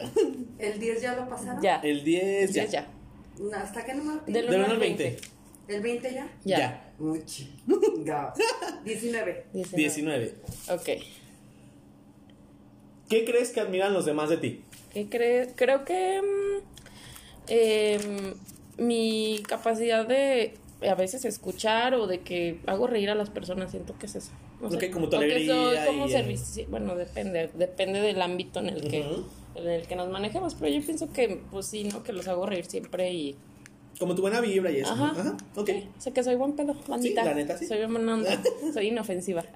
¿El 0.58 0.78
10 0.78 1.02
ya 1.02 1.16
lo 1.16 1.28
pasaron? 1.28 1.60
Ya. 1.60 1.80
El 1.82 2.04
10 2.04 2.52
ya. 2.52 2.64
Ya, 2.64 2.70
ya. 2.70 2.86
No, 3.40 3.56
¿Hasta 3.56 3.84
qué 3.84 3.94
número? 3.94 4.20
Del 4.26 4.46
tiene? 4.46 4.50
Del 4.50 4.56
1 4.56 4.64
1 4.64 4.66
al 4.66 4.72
al 4.72 4.78
20. 4.78 5.16
¿El 5.70 5.82
20 5.82 6.12
ya? 6.12 6.28
Ya. 6.44 6.58
Ya. 6.58 7.24
Chinga. 7.24 8.34
19. 8.84 9.46
19. 9.52 9.76
19. 9.76 10.34
Ok. 10.70 10.88
¿Qué 13.08 13.24
crees 13.24 13.50
que 13.50 13.60
admiran 13.60 13.92
los 13.92 14.04
demás 14.04 14.30
de 14.30 14.36
ti? 14.36 14.64
¿Qué 14.92 15.08
crees? 15.08 15.50
Creo 15.54 15.84
que 15.84 16.20
mm, 16.20 16.62
em, 17.48 18.34
mi 18.78 19.42
capacidad 19.46 20.06
de 20.06 20.54
a 20.88 20.94
veces 20.94 21.24
escuchar 21.24 21.94
o 21.94 22.06
de 22.06 22.20
que 22.20 22.60
hago 22.66 22.86
reír 22.86 23.10
a 23.10 23.14
las 23.14 23.30
personas, 23.30 23.70
siento 23.70 23.96
que 23.98 24.06
es 24.06 24.16
eso. 24.16 24.32
No 24.60 24.68
como 24.92 25.08
tu 25.08 25.16
soy 25.16 25.24
alegría 25.30 25.86
como 25.86 26.06
y, 26.06 26.10
servicio. 26.10 26.66
Bueno, 26.68 26.96
depende, 26.96 27.50
depende 27.54 28.00
del 28.00 28.20
ámbito 28.20 28.60
en 28.60 28.68
el 28.70 28.88
que 28.88 29.04
en 29.54 29.68
el 29.68 29.86
que 29.86 29.96
nos 29.96 30.08
manejemos, 30.08 30.54
pero 30.54 30.72
yo 30.72 30.84
pienso 30.84 31.12
que, 31.12 31.42
pues 31.50 31.66
sí, 31.66 31.84
¿no? 31.84 32.02
Que 32.02 32.12
los 32.12 32.28
hago 32.28 32.46
reír 32.46 32.66
siempre 32.66 33.12
y... 33.12 33.36
Como 34.00 34.14
tu 34.16 34.22
buena 34.22 34.40
vibra 34.40 34.70
y 34.72 34.78
eso. 34.80 34.92
Ajá. 34.92 35.10
Ajá. 35.16 35.36
Ok. 35.54 35.68
Sí, 35.68 35.88
o 35.96 36.00
sea 36.00 36.12
que 36.12 36.24
soy 36.24 36.34
buen 36.34 36.56
pedo, 36.56 36.74
bandita. 36.88 37.22
la 37.22 37.34
neta, 37.34 37.56
sí. 37.56 37.66
Soy 37.66 37.84
buena 37.86 38.14
onda, 38.14 38.42
soy 38.74 38.88
inofensiva. 38.88 39.44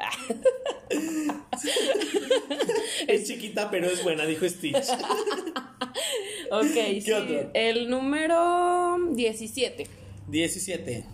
Es 3.07 3.25
chiquita, 3.27 3.71
pero 3.71 3.87
es 3.87 4.03
buena, 4.03 4.25
dijo 4.27 4.49
Stitch. 4.49 4.77
ok, 6.51 7.01
sí. 7.03 7.13
otro? 7.13 7.51
El 7.55 7.89
número 7.91 8.97
17. 9.13 9.87
17. 10.29 11.05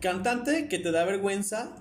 Cantante 0.00 0.68
que 0.68 0.78
te 0.78 0.90
da 0.92 1.04
vergüenza 1.04 1.72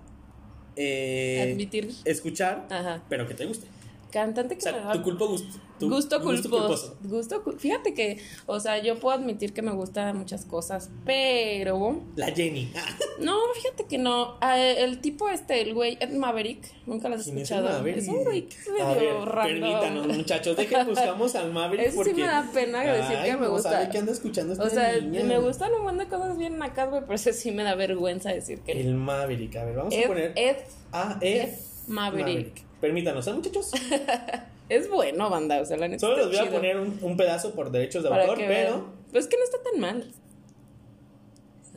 eh, 0.76 1.50
Admitir. 1.52 1.92
escuchar, 2.06 2.68
Ajá. 2.70 3.04
pero 3.10 3.28
que 3.28 3.34
te 3.34 3.46
guste. 3.46 3.68
Cantante 4.12 4.56
que 4.56 4.60
O 4.60 4.64
sea, 4.64 4.72
me 4.74 4.80
da- 4.80 4.94
tu 4.94 5.04
culpo 5.04 5.28
gusto. 5.28 5.60
Gusto 5.80 6.20
gusto 6.20 6.50
culposo. 6.50 6.98
Gusto 7.04 7.44
cul- 7.44 7.58
Fíjate 7.60 7.94
que, 7.94 8.18
o 8.46 8.60
sea, 8.60 8.82
yo 8.82 8.96
puedo 9.00 9.16
admitir 9.18 9.54
que 9.54 9.62
me 9.62 9.72
gustan 9.72 10.18
muchas 10.18 10.46
cosas, 10.46 10.90
pero 11.06 12.02
La 12.16 12.28
Jenny. 12.28 12.72
no, 13.20 13.38
fíjate 13.56 13.86
que 13.86 13.98
no. 13.98 14.38
Ah, 14.42 14.60
El 14.60 15.00
tipo 15.00 15.30
este, 15.30 15.62
el 15.62 15.74
güey 15.74 15.98
Ed 16.00 16.12
Maverick, 16.12 16.64
nunca 16.86 17.10
lo 17.10 17.16
has 17.16 17.24
¿Quién 17.24 17.38
es 17.38 17.44
escuchado. 17.52 17.70
Maverick? 17.78 17.98
Es 17.98 18.08
un 18.08 18.24
güey 18.24 18.48
es 18.50 18.68
medio 18.70 19.26
random. 19.26 19.60
permítanos, 19.62 20.08
muchachos, 20.18 20.58
dejen 20.58 20.88
buscamos 20.88 21.36
al 21.36 21.52
Maverick 21.52 21.90
sí 21.92 21.96
porque... 21.96 22.14
me 22.14 22.22
da 22.24 22.50
pena 22.54 22.82
decir 22.84 23.18
que 23.24 23.34
me 23.38 23.46
no 23.46 23.52
gusta. 23.52 23.72
sabe 23.72 23.90
que 23.90 23.98
anda 23.98 24.12
escuchando 24.12 24.54
esta 24.54 24.66
O 24.66 24.70
sea, 24.70 25.00
niña. 25.00 25.24
me 25.24 25.38
gustan 25.40 25.72
un 25.74 25.80
montón 25.84 25.98
de 26.00 26.08
cosas 26.08 26.38
bien 26.38 26.62
acá, 26.62 26.86
güey, 26.86 27.02
pero 27.02 27.16
ese 27.16 27.34
sí 27.34 27.52
me 27.52 27.64
da 27.64 27.76
vergüenza 27.76 28.32
decir 28.32 28.60
que 28.62 28.72
El 28.74 28.96
Maverick, 28.96 29.56
a 29.58 29.66
ver, 29.66 29.76
vamos 29.76 29.94
a 29.96 30.08
poner... 30.08 30.34
Ed 30.36 30.58
Ah, 30.92 31.18
Ed, 31.22 31.42
Ed 31.42 31.54
Maverick. 31.88 32.62
Permítanos, 32.80 33.28
¿eh, 33.28 33.34
muchachos? 33.34 33.72
es 34.70 34.90
bueno, 34.90 35.30
banda, 35.30 35.62
o 35.62 35.66
sea, 35.66 35.78
la 35.78 35.88
neta 35.88 36.02
Solo 36.02 36.18
les 36.18 36.28
voy 36.28 36.48
a 36.48 36.52
poner 36.52 36.78
un, 36.78 37.00
un 37.02 37.18
pedazo 37.18 37.54
por 37.54 37.72
derechos 37.72 38.04
de 38.04 38.10
Para 38.10 38.24
autor, 38.24 38.38
pero... 38.40 38.50
vean. 38.50 38.84
Pues 39.12 39.26
es 39.26 39.30
que 39.30 39.38
no 39.38 39.44
está 39.44 39.58
tan 39.64 39.80
mal. 39.80 40.12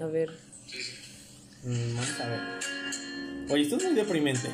A 0.00 0.06
ver. 0.06 0.30
Mm, 1.62 1.94
vamos 1.94 2.20
a 2.20 2.28
ver. 2.28 2.40
Oye, 3.50 3.62
esto 3.62 3.76
es 3.76 3.85
muy 3.85 3.94
deprimente. 3.94 4.49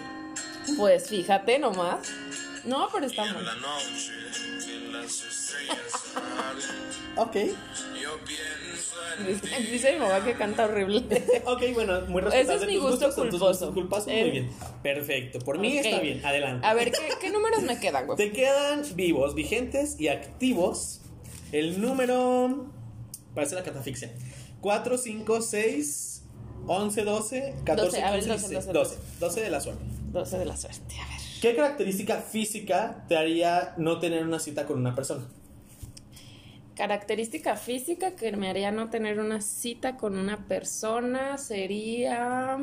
Pues 0.77 1.09
fíjate 1.09 1.59
nomás. 1.59 2.09
No, 2.65 2.89
pero 2.93 3.07
está 3.07 3.25
mal. 3.25 3.45
Ok. 7.17 7.37
Dice, 9.71 9.93
mi 9.95 9.99
mamá 9.99 10.25
que 10.25 10.35
canta 10.35 10.65
horrible. 10.67 11.05
Ok, 11.47 11.63
bueno, 11.75 12.03
muy 12.09 12.21
Ese 12.23 12.31
respetable 12.31 12.63
es 12.63 12.67
mi 12.69 12.77
gusto 12.79 13.73
culposo. 13.73 14.11
Eh. 14.11 14.21
muy 14.23 14.31
bien. 14.31 14.51
Perfecto, 14.83 15.39
por 15.39 15.59
mí 15.59 15.79
Ok. 15.79 15.85
está 15.87 16.01
bien, 16.01 16.25
adelante. 16.25 16.67
A 16.67 16.75
ver, 16.75 16.91
¿qué, 16.93 17.09
qué 17.21 17.31
números 17.31 17.63
me 17.63 17.79
quedan, 17.79 18.07
güey? 18.07 18.17
Te 18.17 18.33
quedan 18.33 18.83
vivos, 18.95 19.35
vigentes 19.35 19.99
y 19.99 20.09
activos. 20.09 21.01
El 21.53 21.81
número. 21.81 22.67
Parece 23.35 23.55
la 23.55 23.63
catafixia. 23.63 24.13
4, 24.61 24.99
5, 24.99 25.41
6, 25.43 26.23
11, 26.67 27.03
12, 27.05 27.55
14, 27.65 27.85
12, 27.87 28.03
a 28.03 28.11
ver, 28.11 28.21
15, 28.21 28.33
12, 28.33 28.49
16. 28.49 28.73
12. 28.73 28.75
12. 28.75 28.97
12 29.21 29.41
de 29.43 29.51
la 29.51 29.61
suerte. 29.61 29.85
12 30.13 30.39
de 30.39 30.45
la 30.45 30.57
suerte, 30.57 30.95
a 31.01 31.09
ver. 31.09 31.17
¿Qué 31.41 31.55
característica 31.55 32.17
física 32.23 33.05
te 33.09 33.17
haría 33.17 33.75
no 33.77 34.01
tener 34.01 34.25
una 34.25 34.39
cita 34.41 34.67
con 34.67 34.79
una 34.79 34.95
persona? 34.95 35.27
Característica 36.77 37.57
física 37.57 38.15
que 38.17 38.31
me 38.37 38.49
haría 38.51 38.71
no 38.71 38.91
tener 38.91 39.19
una 39.19 39.41
cita 39.41 39.97
con 39.97 40.17
una 40.19 40.47
persona 40.47 41.39
sería. 41.39 42.59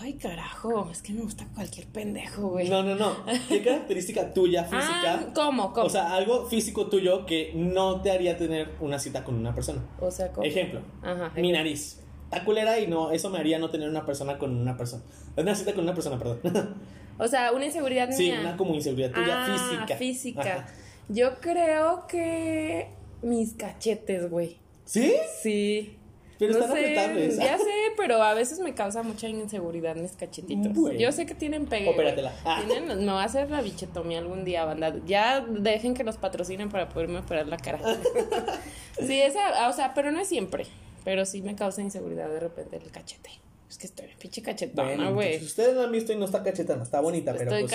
Ay, 0.00 0.14
carajo, 0.14 0.88
es 0.90 1.02
que 1.02 1.12
me 1.12 1.20
gusta 1.20 1.46
cualquier 1.54 1.86
pendejo, 1.86 2.48
güey. 2.48 2.68
No, 2.70 2.82
no, 2.82 2.94
no. 2.94 3.14
¿Qué 3.48 3.62
característica 3.62 4.32
tuya 4.32 4.66
ah, 4.72 4.80
física? 4.80 5.32
¿cómo? 5.34 5.72
¿Cómo? 5.74 5.86
O 5.86 5.90
sea, 5.90 6.14
algo 6.14 6.46
físico 6.46 6.86
tuyo 6.86 7.26
que 7.26 7.52
no 7.54 8.00
te 8.00 8.10
haría 8.10 8.36
tener 8.38 8.70
una 8.80 8.98
cita 8.98 9.24
con 9.24 9.34
una 9.34 9.54
persona. 9.54 9.82
O 10.00 10.10
sea, 10.10 10.32
¿cómo? 10.32 10.46
Ejemplo, 10.46 10.80
Ajá. 11.02 11.32
mi 11.36 11.52
nariz. 11.52 12.00
Está 12.24 12.44
culera 12.46 12.78
y 12.80 12.86
no, 12.86 13.12
eso 13.12 13.28
me 13.28 13.38
haría 13.38 13.58
no 13.58 13.68
tener 13.70 13.88
una 13.88 14.06
persona 14.06 14.38
con 14.38 14.56
una 14.56 14.76
persona. 14.76 15.02
Una 15.36 15.54
cita 15.54 15.74
con 15.74 15.84
una 15.84 15.94
persona, 15.94 16.18
perdón. 16.18 16.40
O 17.16 17.28
sea, 17.28 17.52
una 17.52 17.64
inseguridad 17.66 18.10
sí, 18.10 18.24
mía. 18.24 18.40
una 18.40 18.56
como 18.56 18.74
inseguridad 18.74 19.12
tuya 19.12 19.44
Ah, 19.44 19.56
física. 19.56 19.96
física. 19.96 20.40
Ajá. 20.40 20.66
Yo 21.08 21.40
creo 21.40 22.06
que 22.06 22.88
mis 23.22 23.54
cachetes, 23.54 24.30
güey. 24.30 24.58
¿Sí? 24.84 25.14
Sí. 25.42 25.98
Pero 26.38 26.52
No 26.54 26.58
están 26.60 26.72
sé, 26.76 26.80
apretables. 26.80 27.36
Ya 27.36 27.58
sé, 27.58 27.64
pero 27.96 28.22
a 28.22 28.34
veces 28.34 28.58
me 28.58 28.74
causa 28.74 29.02
mucha 29.02 29.28
inseguridad 29.28 29.96
mis 29.96 30.12
cachetitos. 30.12 30.72
Bueno. 30.74 30.98
Yo 30.98 31.12
sé 31.12 31.26
que 31.26 31.34
tienen 31.34 31.66
pegue. 31.66 31.88
Opératela. 31.88 32.34
Ah. 32.44 32.62
Tienen- 32.66 32.98
me 32.98 33.12
va 33.12 33.22
a 33.22 33.24
hacer 33.24 33.50
la 33.50 33.62
bichetomía 33.62 34.18
algún 34.18 34.44
día, 34.44 34.64
banda. 34.64 34.94
Ya 35.06 35.40
dejen 35.40 35.94
que 35.94 36.04
los 36.04 36.16
patrocinen 36.16 36.70
para 36.70 36.88
poderme 36.88 37.20
operar 37.20 37.46
la 37.46 37.56
cara. 37.56 37.78
sí, 38.98 39.20
esa, 39.20 39.68
o 39.68 39.72
sea, 39.72 39.94
pero 39.94 40.10
no 40.10 40.20
es 40.20 40.28
siempre. 40.28 40.66
Pero 41.04 41.24
sí 41.24 41.42
me 41.42 41.54
causa 41.54 41.82
inseguridad 41.82 42.28
de 42.28 42.40
repente 42.40 42.76
el 42.76 42.90
cachete. 42.90 43.30
Es 43.74 43.78
que 43.78 43.88
estoy 43.88 44.06
pinche 44.20 44.40
cachetona, 44.40 45.10
güey. 45.10 45.32
entonces, 45.34 45.48
ustedes 45.48 45.74
la 45.74 45.82
han 45.82 45.90
visto 45.90 46.12
y 46.12 46.16
no 46.16 46.26
está 46.26 46.44
cachetana, 46.44 46.84
está 46.84 47.00
bonita, 47.00 47.32
pero 47.32 47.50
Estoy 47.50 47.62
pues... 47.62 47.72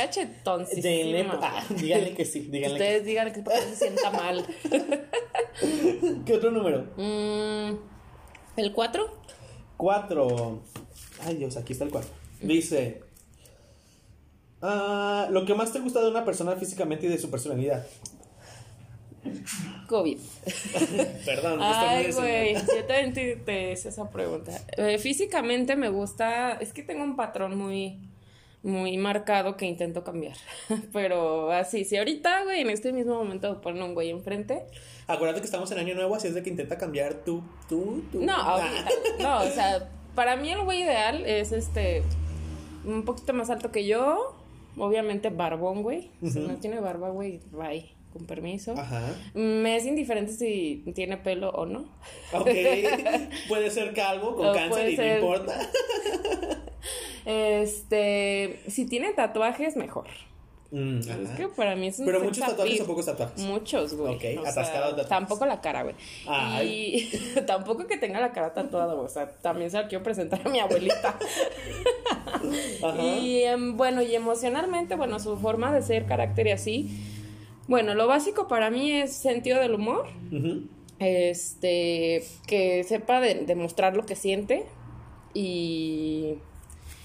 denle- 0.82 1.28
ah, 1.42 1.62
díganle 1.78 2.14
que 2.14 2.24
sí, 2.24 2.48
díganle 2.50 2.78
que 2.78 2.84
Ustedes 2.84 3.06
digan 3.06 3.34
que 3.34 3.42
porque 3.42 3.60
se 3.60 3.76
sienta 3.76 4.10
mal. 4.10 4.46
¿Qué 6.26 6.34
otro 6.34 6.52
número? 6.52 6.86
Mm, 6.96 7.80
¿El 8.56 8.72
4? 8.72 9.22
Cuatro. 9.76 10.64
Ay, 11.26 11.36
Dios, 11.36 11.58
aquí 11.58 11.74
está 11.74 11.84
el 11.84 11.92
cuatro. 11.92 12.12
Dice... 12.42 13.02
ah, 14.62 15.28
lo 15.32 15.44
que 15.44 15.54
más 15.54 15.74
te 15.74 15.82
gusta 15.82 16.02
de 16.02 16.10
una 16.10 16.24
persona 16.24 16.56
físicamente 16.56 17.08
y 17.08 17.10
de 17.10 17.18
su 17.18 17.30
personalidad. 17.30 17.86
COVID. 19.90 20.18
Perdón, 21.26 21.60
Ay, 21.62 22.12
güey, 22.12 22.54
yo 22.54 22.86
también 22.86 23.14
te, 23.14 23.36
te 23.38 23.72
hice 23.74 23.90
esa 23.90 24.10
pregunta. 24.10 24.52
Eh, 24.78 24.98
físicamente 25.00 25.76
me 25.76 25.90
gusta, 25.90 26.54
es 26.54 26.72
que 26.72 26.84
tengo 26.84 27.04
un 27.04 27.16
patrón 27.16 27.58
muy, 27.58 28.00
muy 28.64 28.98
marcado 28.98 29.58
que 29.58 29.66
intento 29.66 30.04
cambiar. 30.04 30.38
Pero 30.94 31.52
así, 31.52 31.84
si 31.86 31.98
ahorita, 31.98 32.44
güey, 32.44 32.62
en 32.62 32.70
este 32.70 32.94
mismo 32.94 33.16
momento 33.16 33.52
me 33.54 33.60
ponen 33.60 33.82
un 33.84 33.94
güey 33.94 34.10
enfrente, 34.12 34.64
Acuérdate 35.08 35.40
que 35.42 35.46
estamos 35.46 35.72
en 35.72 35.80
año 35.80 35.96
nuevo, 35.96 36.14
así 36.14 36.28
es 36.28 36.36
de 36.36 36.44
que 36.44 36.52
intenta 36.52 36.78
cambiar 36.78 37.16
tú, 37.26 37.42
tú, 37.68 38.04
tú. 38.12 38.22
no, 38.24 38.32
Ah. 38.38 38.62
ahorita, 38.62 38.90
no, 39.24 39.42
o 39.42 39.52
sea, 39.52 39.90
para 40.14 40.36
mí 40.36 40.52
el 40.52 40.64
güey 40.64 40.84
ideal 40.84 41.26
es 41.26 41.52
este, 41.52 42.04
un 42.86 43.04
poquito 43.06 43.34
más 43.34 43.50
alto 43.50 43.72
que 43.72 43.88
yo, 43.88 44.36
obviamente 44.78 45.32
barbón, 45.32 45.82
güey. 45.82 46.12
Si 46.24 46.38
no 46.40 46.56
tiene 46.58 46.80
barba, 46.80 47.10
güey, 47.10 47.40
bye, 47.52 47.90
con 48.20 48.28
permiso. 48.28 48.74
Ajá. 48.78 49.02
Me 49.34 49.76
es 49.78 49.86
indiferente 49.86 50.32
si 50.34 50.84
tiene 50.94 51.18
pelo 51.18 51.50
o 51.50 51.66
no. 51.66 51.86
Ok. 52.34 52.48
puede 53.48 53.70
ser 53.72 53.94
calvo 53.94 54.36
con 54.36 54.48
O 54.48 54.54
cáncer 54.54 54.90
y 54.90 54.96
ser- 54.96 55.22
no 55.22 55.28
importa. 55.28 55.60
Este, 57.26 58.60
si 58.68 58.86
tiene 58.88 59.12
tatuajes, 59.14 59.76
mejor. 59.76 60.08
Mm, 60.72 61.00
Es 61.00 61.30
que 61.32 61.48
para 61.48 61.76
mí 61.76 61.88
es 61.88 62.00
un 62.00 62.06
Pero 62.06 62.20
muchos 62.22 62.40
tatuajes 62.46 62.74
appeal. 62.76 62.84
o 62.84 62.88
pocos 62.88 63.06
tatuajes. 63.06 63.40
Muchos, 63.44 63.94
güey. 63.96 64.16
Ok, 64.16 64.24
O 64.48 64.52
sea. 64.52 64.96
Tampoco 65.08 65.46
la 65.46 65.62
cara, 65.62 65.84
güey. 65.84 65.96
Ay. 66.28 67.10
Y 67.36 67.40
tampoco 67.48 67.88
que 67.88 67.98
tenga 67.98 68.20
la 68.20 68.32
cara 68.32 68.54
tatuada, 68.54 68.94
güey. 68.94 69.06
O 69.06 69.10
sea, 69.10 69.30
también 69.42 69.70
se 69.72 69.78
la 69.78 69.88
quiero 69.88 70.04
presentar 70.04 70.42
a 70.46 70.50
mi 70.50 70.60
abuelita. 70.60 71.18
Ajá. 72.84 73.02
Y 73.04 73.44
em, 73.44 73.76
bueno, 73.78 74.02
y 74.02 74.16
emocionalmente, 74.16 74.96
bueno, 74.96 75.20
su 75.20 75.38
forma 75.38 75.74
de 75.74 75.82
ser, 75.82 76.06
carácter 76.06 76.48
y 76.48 76.52
así. 76.52 76.90
Bueno, 77.70 77.96
lo 77.96 78.06
básico 78.08 78.48
para 78.50 78.70
mí 78.70 78.92
es 78.92 79.14
sentido 79.14 79.60
del 79.62 79.76
humor. 79.76 80.08
Este, 81.00 82.24
que 82.48 82.84
sepa 82.84 83.22
de- 83.22 83.46
demostrar 83.46 83.96
lo 83.96 84.06
que 84.06 84.16
siente. 84.16 84.66
Y. 85.34 86.36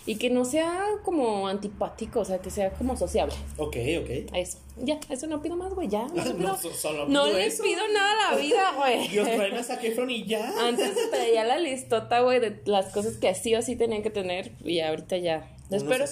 Y 0.07 0.17
que 0.17 0.29
no 0.29 0.45
sea 0.45 0.85
como 1.03 1.49
antipático, 1.49 2.21
o 2.21 2.25
sea, 2.27 2.39
que 2.39 2.51
sea 2.51 2.73
como 2.73 2.95
sociable. 2.95 3.35
Ok, 3.57 3.77
ok. 4.03 4.35
Eso. 4.35 4.59
Ya, 4.77 5.01
eso 5.09 5.27
no 5.27 5.41
pido 5.41 5.57
más, 5.57 5.73
güey. 5.73 5.89
Ya. 5.89 6.07
No, 6.09 6.23
pido- 6.37 6.39
No, 6.39 6.57
solo 6.59 7.07
no 7.09 7.25
pido 7.25 7.39
les 7.39 7.55
eso. 7.55 7.63
pido 7.63 7.81
nada 7.89 8.11
a 8.29 8.35
la 8.35 8.39
vida, 8.41 8.73
güey. 8.77 9.09
Dios, 9.09 9.27
traen 9.31 9.55
a 9.55 9.63
Zac 9.63 9.83
Efron 9.85 10.11
y 10.11 10.25
ya. 10.27 10.53
Antes 10.67 10.93
traía 11.11 11.45
la 11.45 11.59
listota, 11.59 12.21
güey, 12.21 12.39
de 12.41 12.61
las 12.67 12.93
cosas 12.93 13.17
que 13.17 13.35
sí 13.35 13.55
o 13.55 13.63
sí 13.63 13.77
tenían 13.77 14.03
que 14.03 14.11
tener. 14.11 14.53
Y 14.63 14.81
ahorita 14.81 15.17
ya. 15.17 15.54
Espero, 15.71 16.05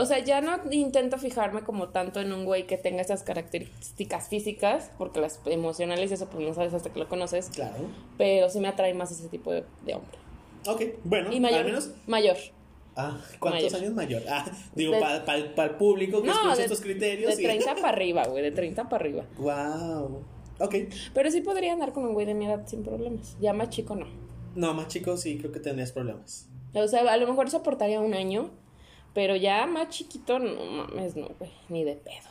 o 0.00 0.06
sea, 0.06 0.18
ya 0.20 0.40
no 0.40 0.56
intento 0.70 1.18
fijarme 1.18 1.62
como 1.62 1.88
tanto 1.88 2.20
en 2.20 2.32
un 2.32 2.44
güey 2.44 2.66
que 2.66 2.76
tenga 2.78 3.02
esas 3.02 3.22
características 3.24 4.28
físicas, 4.28 4.90
porque 4.98 5.20
las 5.20 5.40
emocionales 5.46 6.10
y 6.10 6.14
eso 6.14 6.26
pues 6.28 6.46
no 6.46 6.54
sabes 6.54 6.72
hasta 6.74 6.90
que 6.92 6.98
lo 7.00 7.08
conoces, 7.08 7.50
Claro. 7.50 7.74
pero 8.16 8.48
sí 8.48 8.60
me 8.60 8.68
atrae 8.68 8.94
más 8.94 9.10
ese 9.10 9.28
tipo 9.28 9.52
de, 9.52 9.64
de 9.84 9.94
hombre. 9.94 10.16
Ok, 10.66 10.82
bueno, 11.04 11.32
Y 11.32 11.40
mayor. 11.40 11.58
al 11.60 11.64
menos. 11.66 11.90
Mayor. 12.06 12.36
Ah, 12.96 13.18
¿cuántos 13.38 13.64
Mayor. 13.64 13.80
años 13.82 13.94
mayor? 13.94 14.22
Ah, 14.28 14.44
digo, 14.74 14.92
para 15.00 15.64
el 15.64 15.74
público 15.76 16.20
que 16.22 16.28
No, 16.28 16.34
escucha 16.34 16.56
de, 16.56 16.62
estos 16.64 16.80
criterios. 16.80 17.36
de 17.36 17.42
30 17.42 17.74
para 17.76 17.88
arriba, 17.96 18.24
güey, 18.28 18.42
de 18.42 18.52
30 18.52 18.88
para 18.88 19.02
arriba. 19.02 19.24
Wow. 19.38 20.22
Ok. 20.60 20.74
Pero 21.14 21.30
sí 21.30 21.40
podría 21.40 21.72
andar 21.72 21.92
con 21.92 22.04
un 22.04 22.12
güey 22.14 22.26
de 22.26 22.34
mi 22.34 22.46
edad 22.46 22.66
sin 22.66 22.82
problemas. 22.82 23.36
Ya 23.40 23.52
más 23.54 23.70
chico 23.70 23.96
no. 23.96 24.06
No, 24.54 24.74
más 24.74 24.88
chicos 24.88 25.20
sí 25.22 25.38
creo 25.38 25.50
que 25.52 25.60
tendrías 25.60 25.92
problemas. 25.92 26.46
O 26.74 26.86
sea, 26.88 27.00
a 27.12 27.16
lo 27.16 27.26
mejor 27.26 27.48
soportaría 27.50 28.00
un 28.00 28.12
año, 28.14 28.50
pero 29.14 29.36
ya 29.36 29.66
más 29.66 29.90
chiquito, 29.90 30.38
no 30.38 30.64
mames, 30.64 31.16
no, 31.16 31.28
güey, 31.38 31.50
ni 31.68 31.84
de 31.84 31.96
pedo. 31.96 32.30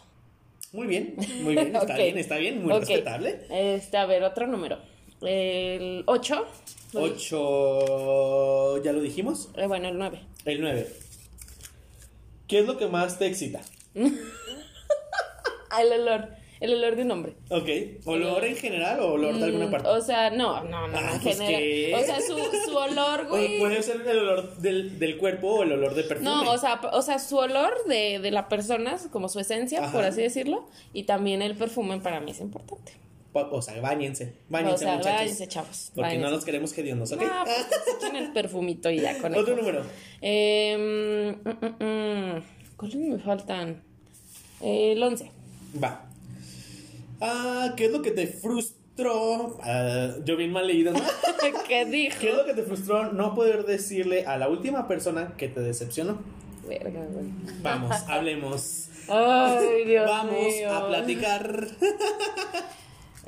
Muy 0.72 0.88
bien, 0.88 1.16
muy 1.42 1.56
bien, 1.56 1.76
está 1.76 1.98
bien, 1.98 2.18
está 2.18 2.38
bien, 2.38 2.64
muy 2.64 2.74
respetable. 2.74 3.46
Este, 3.50 3.98
a 3.98 4.06
ver, 4.06 4.24
otro 4.24 4.48
número. 4.48 4.80
El 5.22 6.04
8. 6.06 6.48
8, 6.94 8.84
ya 8.84 8.94
lo 8.94 9.02
dijimos. 9.02 9.50
bueno, 9.68 9.90
el 9.90 9.98
9. 9.98 10.22
El 10.46 10.62
9. 10.62 10.88
¿Qué 12.48 12.60
es 12.60 12.66
lo 12.66 12.78
que 12.78 12.88
más 12.88 13.20
te 13.20 13.28
excita? 13.28 13.60
El 13.94 14.18
olor. 16.02 16.30
El 16.60 16.74
olor 16.74 16.96
de 16.98 17.04
un 17.04 17.12
hombre. 17.12 17.36
Ok. 17.50 17.70
¿Olor 18.06 18.44
en 18.44 18.56
general 18.58 19.00
o 19.00 19.13
olor 19.13 19.34
de 19.38 19.46
alguna 19.46 19.68
Mm, 19.68 19.72
parte? 19.72 19.88
O 19.88 20.01
sea, 20.01 20.30
no, 20.30 20.62
no, 20.66 20.88
no, 20.89 20.98
Ah, 20.98 21.12
en 21.16 21.22
pues, 21.22 21.38
general. 21.38 21.62
¿qué? 21.62 21.96
O 21.96 22.04
sea, 22.04 22.20
su, 22.20 22.38
su 22.70 22.75
olor, 22.78 23.22
O 23.28 23.30
güey. 23.30 23.60
puede 23.60 23.82
ser 23.82 24.01
el 24.06 24.20
olor 24.20 24.58
del, 24.58 25.00
del 25.00 25.18
cuerpo 25.18 25.48
o 25.48 25.63
el 25.63 25.72
olor 25.72 25.96
de 25.96 26.04
perfume. 26.04 26.30
No, 26.30 26.51
o 26.51 26.58
sea, 26.58 26.82
o 26.92 27.01
sea, 27.01 27.18
su 27.20 27.38
olor 27.38 27.72
de, 27.88 28.20
de 28.20 28.32
la 28.32 28.50
persona, 28.50 28.98
como 29.12 29.30
su 29.30 29.39
esencia, 29.39 29.84
Ajá. 29.86 29.92
por 29.94 30.04
así 30.04 30.22
decirlo, 30.22 30.68
y 30.92 31.04
también 31.04 31.42
el 31.42 31.56
perfume 31.56 32.00
para 32.01 32.20
mí 32.20 32.32
es 32.32 32.42
importante. 32.42 32.92
O 33.32 33.62
sea, 33.62 33.80
bañense. 33.80 34.34
o 34.50 34.51
Bañense, 34.51 34.80
sea, 34.80 34.96
muchachos. 34.98 35.18
váyanse, 35.20 35.48
chavos. 35.48 35.92
Porque 35.96 36.18
no 36.18 36.30
nos 36.30 36.44
queremos 36.44 36.78
hediondos, 36.78 37.12
¿ok? 37.13 37.22
No, 37.22 37.44
pues, 37.46 38.13
el 38.16 38.34
perfumito 38.34 38.89
y 38.89 39.00
ya 39.00 39.18
con 39.22 39.34
Otro 39.36 39.56
número. 39.56 39.82
Eh, 40.20 41.36
mm, 41.46 41.50
mm, 41.50 41.84
mm, 42.36 42.44
¿Cuáles 42.75 42.96
me 42.98 43.20
faltan? 43.20 43.82
El 44.62 45.01
11. 45.01 45.32
Va. 45.82 46.06
Ah, 47.22 47.74
¿qué 47.76 47.86
es 47.86 47.92
lo 47.92 48.02
que 48.02 48.12
te 48.12 48.28
frustró? 48.28 49.58
Ah, 49.64 50.16
yo 50.26 50.36
bien 50.38 50.52
mal 50.52 50.68
leído, 50.68 50.94
¿no? 50.94 51.00
¿Qué 51.68 51.86
dijo? 51.86 52.18
¿Qué 52.20 52.30
es 52.30 52.36
lo 52.36 52.46
que 52.46 52.54
te 52.54 52.64
frustró 52.64 53.12
no 53.12 53.34
poder 53.36 53.66
decirle 53.66 54.26
a 54.26 54.38
la 54.38 54.48
última 54.50 54.88
persona 54.88 55.34
que 55.38 55.48
te 55.50 55.60
decepcionó? 55.62 56.20
Verga, 56.68 57.06
güey. 57.12 57.26
Vamos, 57.62 57.96
hablemos. 58.08 58.90
Ay, 59.08 59.86
Dios 59.86 60.06
Vamos 60.10 60.34
mío. 60.34 60.72
a 60.74 60.88
platicar. 60.88 61.68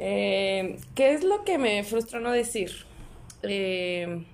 Eh, 0.03 0.79
¿Qué 0.95 1.13
es 1.13 1.23
lo 1.23 1.43
que 1.43 1.59
me 1.59 1.83
frustró 1.83 2.19
no 2.19 2.31
decir? 2.31 2.71
Eh, 3.43 4.25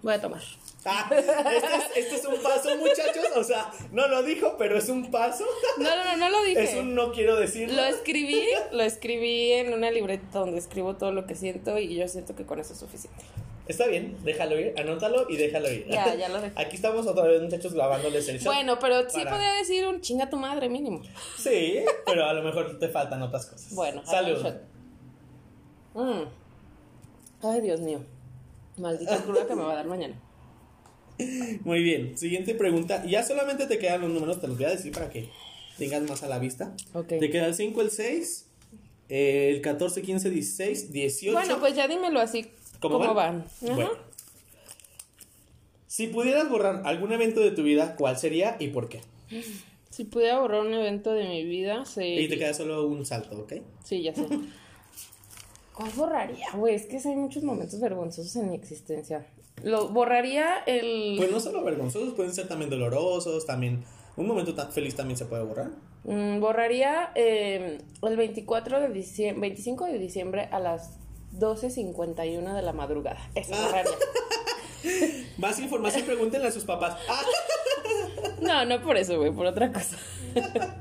voy 0.00 0.14
a 0.14 0.20
tomar. 0.22 0.40
Ah, 0.84 1.10
este, 1.10 1.30
es, 1.30 1.96
este 1.96 2.16
es 2.16 2.24
un 2.26 2.42
paso, 2.42 2.74
muchachos. 2.76 3.24
O 3.36 3.44
sea, 3.44 3.70
no 3.92 4.08
lo 4.08 4.22
dijo, 4.22 4.56
pero 4.58 4.78
es 4.78 4.88
un 4.88 5.10
paso. 5.10 5.44
No, 5.78 5.94
no, 5.96 6.04
no, 6.04 6.16
no 6.16 6.28
lo 6.30 6.42
dije. 6.44 6.62
Es 6.62 6.74
un 6.74 6.94
no 6.94 7.12
quiero 7.12 7.36
decirlo. 7.36 7.76
Lo 7.76 7.84
escribí, 7.84 8.42
lo 8.72 8.82
escribí 8.82 9.52
en 9.52 9.74
una 9.74 9.90
libreta 9.90 10.38
donde 10.38 10.58
escribo 10.58 10.96
todo 10.96 11.12
lo 11.12 11.26
que 11.26 11.34
siento 11.34 11.78
y 11.78 11.96
yo 11.96 12.08
siento 12.08 12.34
que 12.34 12.46
con 12.46 12.60
eso 12.60 12.72
es 12.72 12.78
suficiente. 12.78 13.22
Está 13.68 13.86
bien, 13.86 14.16
déjalo 14.24 14.58
ir, 14.58 14.74
anótalo 14.76 15.30
y 15.30 15.36
déjalo 15.36 15.70
ir. 15.70 15.86
Ya, 15.86 16.14
ya 16.16 16.28
lo 16.28 16.40
dejé. 16.40 16.60
Aquí 16.60 16.74
estamos 16.74 17.06
otra 17.06 17.24
vez, 17.24 17.40
muchachos, 17.40 17.72
grabándoles 17.72 18.28
el 18.28 18.40
show. 18.40 18.52
Bueno, 18.52 18.78
pero 18.80 19.08
sí 19.08 19.18
Para- 19.18 19.30
podría 19.30 19.52
decir 19.52 19.86
un 19.86 20.00
chinga 20.00 20.28
tu 20.28 20.36
madre 20.38 20.68
mínimo. 20.68 21.02
Sí, 21.38 21.78
pero 22.04 22.24
a 22.24 22.32
lo 22.32 22.42
mejor 22.42 22.78
te 22.80 22.88
faltan 22.88 23.22
otras 23.22 23.46
cosas. 23.46 23.72
Bueno, 23.74 24.04
salud. 24.04 24.44
Mm. 25.94 26.22
Ay, 27.42 27.60
Dios 27.60 27.80
mío. 27.80 28.00
Maldita 28.76 29.22
cruda 29.22 29.46
que 29.46 29.54
me 29.54 29.62
va 29.62 29.72
a 29.72 29.76
dar 29.76 29.86
mañana. 29.86 30.20
Muy 31.64 31.82
bien, 31.82 32.16
siguiente 32.16 32.54
pregunta. 32.54 33.04
Ya 33.06 33.22
solamente 33.22 33.66
te 33.66 33.78
quedan 33.78 34.02
los 34.02 34.10
números, 34.10 34.40
te 34.40 34.48
los 34.48 34.56
voy 34.56 34.66
a 34.66 34.70
decir 34.70 34.92
para 34.92 35.10
que 35.10 35.28
tengas 35.78 36.02
más 36.02 36.22
a 36.22 36.28
la 36.28 36.38
vista. 36.38 36.74
Ok. 36.92 37.08
Te 37.08 37.30
queda 37.30 37.46
el 37.46 37.54
5, 37.54 37.80
el 37.80 37.90
6, 37.90 38.46
el 39.08 39.60
14, 39.60 40.02
15, 40.02 40.30
16, 40.30 40.92
18. 40.92 41.36
Bueno, 41.36 41.60
pues 41.60 41.74
ya 41.74 41.88
dímelo 41.88 42.20
así. 42.20 42.46
¿Cómo 42.80 42.98
¿Cómo, 42.98 43.14
van? 43.14 43.44
van? 43.60 43.74
Bueno. 43.76 43.90
Si 45.86 46.06
pudieras 46.06 46.48
borrar 46.48 46.82
algún 46.84 47.12
evento 47.12 47.40
de 47.40 47.50
tu 47.50 47.62
vida, 47.62 47.96
¿cuál 47.96 48.16
sería 48.16 48.56
y 48.60 48.68
por 48.68 48.88
qué? 48.88 49.00
Si 49.90 50.04
pudiera 50.04 50.38
borrar 50.38 50.60
un 50.60 50.72
evento 50.72 51.12
de 51.12 51.28
mi 51.28 51.44
vida, 51.44 51.84
se... 51.84 52.06
Y 52.06 52.28
te 52.28 52.38
queda 52.38 52.54
solo 52.54 52.86
un 52.86 53.04
salto, 53.04 53.40
¿ok? 53.40 53.54
Sí, 53.84 54.02
ya 54.02 54.14
sé. 54.14 54.26
¿Cuál 55.74 55.90
borraría, 55.96 56.46
güey? 56.54 56.74
Es 56.74 56.86
que 56.86 56.96
hay 56.96 57.16
muchos 57.16 57.42
momentos 57.42 57.80
vergonzosos 57.80 58.36
en 58.36 58.50
mi 58.50 58.56
existencia. 58.56 59.26
Lo 59.62 59.88
borraría 59.88 60.62
el... 60.66 61.14
Pues 61.16 61.30
no 61.30 61.40
solo 61.40 61.62
vergonzosos, 61.64 62.14
pueden 62.14 62.32
ser 62.34 62.48
también 62.48 62.70
dolorosos, 62.70 63.46
también... 63.46 63.84
Un 64.16 64.26
momento 64.26 64.54
tan 64.54 64.70
feliz 64.72 64.94
también 64.96 65.16
se 65.16 65.24
puede 65.24 65.42
borrar. 65.44 65.68
Mm, 66.04 66.40
borraría 66.40 67.10
eh, 67.14 67.78
el 68.02 68.16
24 68.16 68.80
de 68.80 68.88
diciembre, 68.88 69.40
25 69.48 69.86
de 69.86 69.98
diciembre 69.98 70.48
a 70.50 70.58
las 70.58 70.98
12.51 71.38 72.54
de 72.54 72.62
la 72.62 72.72
madrugada. 72.72 73.20
Eso 73.34 73.54
Ah. 73.54 73.62
borraría. 73.66 73.92
Más 75.38 75.58
información, 75.58 76.04
pregúntenle 76.04 76.48
a 76.48 76.52
sus 76.52 76.64
papás. 76.64 76.96
Ah, 77.08 77.22
No, 78.40 78.64
no 78.64 78.82
por 78.82 78.96
eso, 78.96 79.18
güey, 79.18 79.30
por 79.32 79.46
otra 79.46 79.70
cosa. 79.72 79.96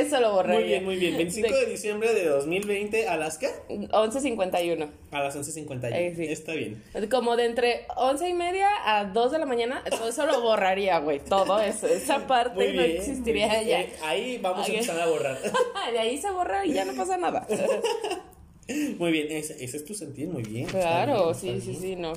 Eso 0.00 0.20
lo 0.20 0.32
borraría. 0.32 0.58
muy 0.58 0.64
bien, 0.68 0.84
muy 0.84 0.96
bien. 0.96 1.16
25 1.16 1.56
de 1.56 1.66
diciembre 1.66 2.14
de 2.14 2.26
2020 2.26 3.08
a 3.08 3.16
las 3.16 3.38
qué? 3.38 3.48
11.51. 3.68 4.90
A 5.10 5.20
las 5.20 5.36
11.51. 5.36 5.88
Eh, 5.92 6.14
sí. 6.16 6.24
Está 6.26 6.52
bien. 6.54 6.82
Como 7.10 7.36
de 7.36 7.46
entre 7.46 7.86
11 7.96 8.28
y 8.28 8.34
media 8.34 8.68
a 8.84 9.04
2 9.06 9.32
de 9.32 9.38
la 9.38 9.46
mañana, 9.46 9.82
todo 9.90 10.08
eso 10.08 10.26
lo 10.26 10.40
borraría, 10.40 10.98
güey. 10.98 11.20
Todo 11.20 11.60
eso. 11.60 11.86
Esa 11.86 12.26
parte 12.26 12.54
Muy 12.56 12.72
no 12.76 12.82
bien. 12.82 12.96
existiría 12.96 13.62
ya. 13.62 13.80
Eh, 13.82 13.92
Ahí 14.02 14.38
vamos 14.38 14.68
a 14.68 14.72
empezar 14.72 15.00
a 15.00 15.06
borrar. 15.06 15.38
De 15.92 15.98
ahí 15.98 16.18
se 16.18 16.30
borra 16.30 16.64
y 16.64 16.72
ya 16.72 16.84
no 16.84 16.94
pasa 16.94 17.16
nada. 17.16 17.46
muy 18.98 19.12
bien, 19.12 19.26
ese, 19.30 19.62
ese 19.64 19.76
es 19.76 19.84
tu 19.84 19.94
sentir, 19.94 20.28
muy 20.28 20.42
bien. 20.42 20.66
Claro, 20.66 21.34
bien, 21.40 21.60
sí, 21.60 21.74
sí, 21.74 21.78
sí, 21.80 21.96
no. 21.96 22.12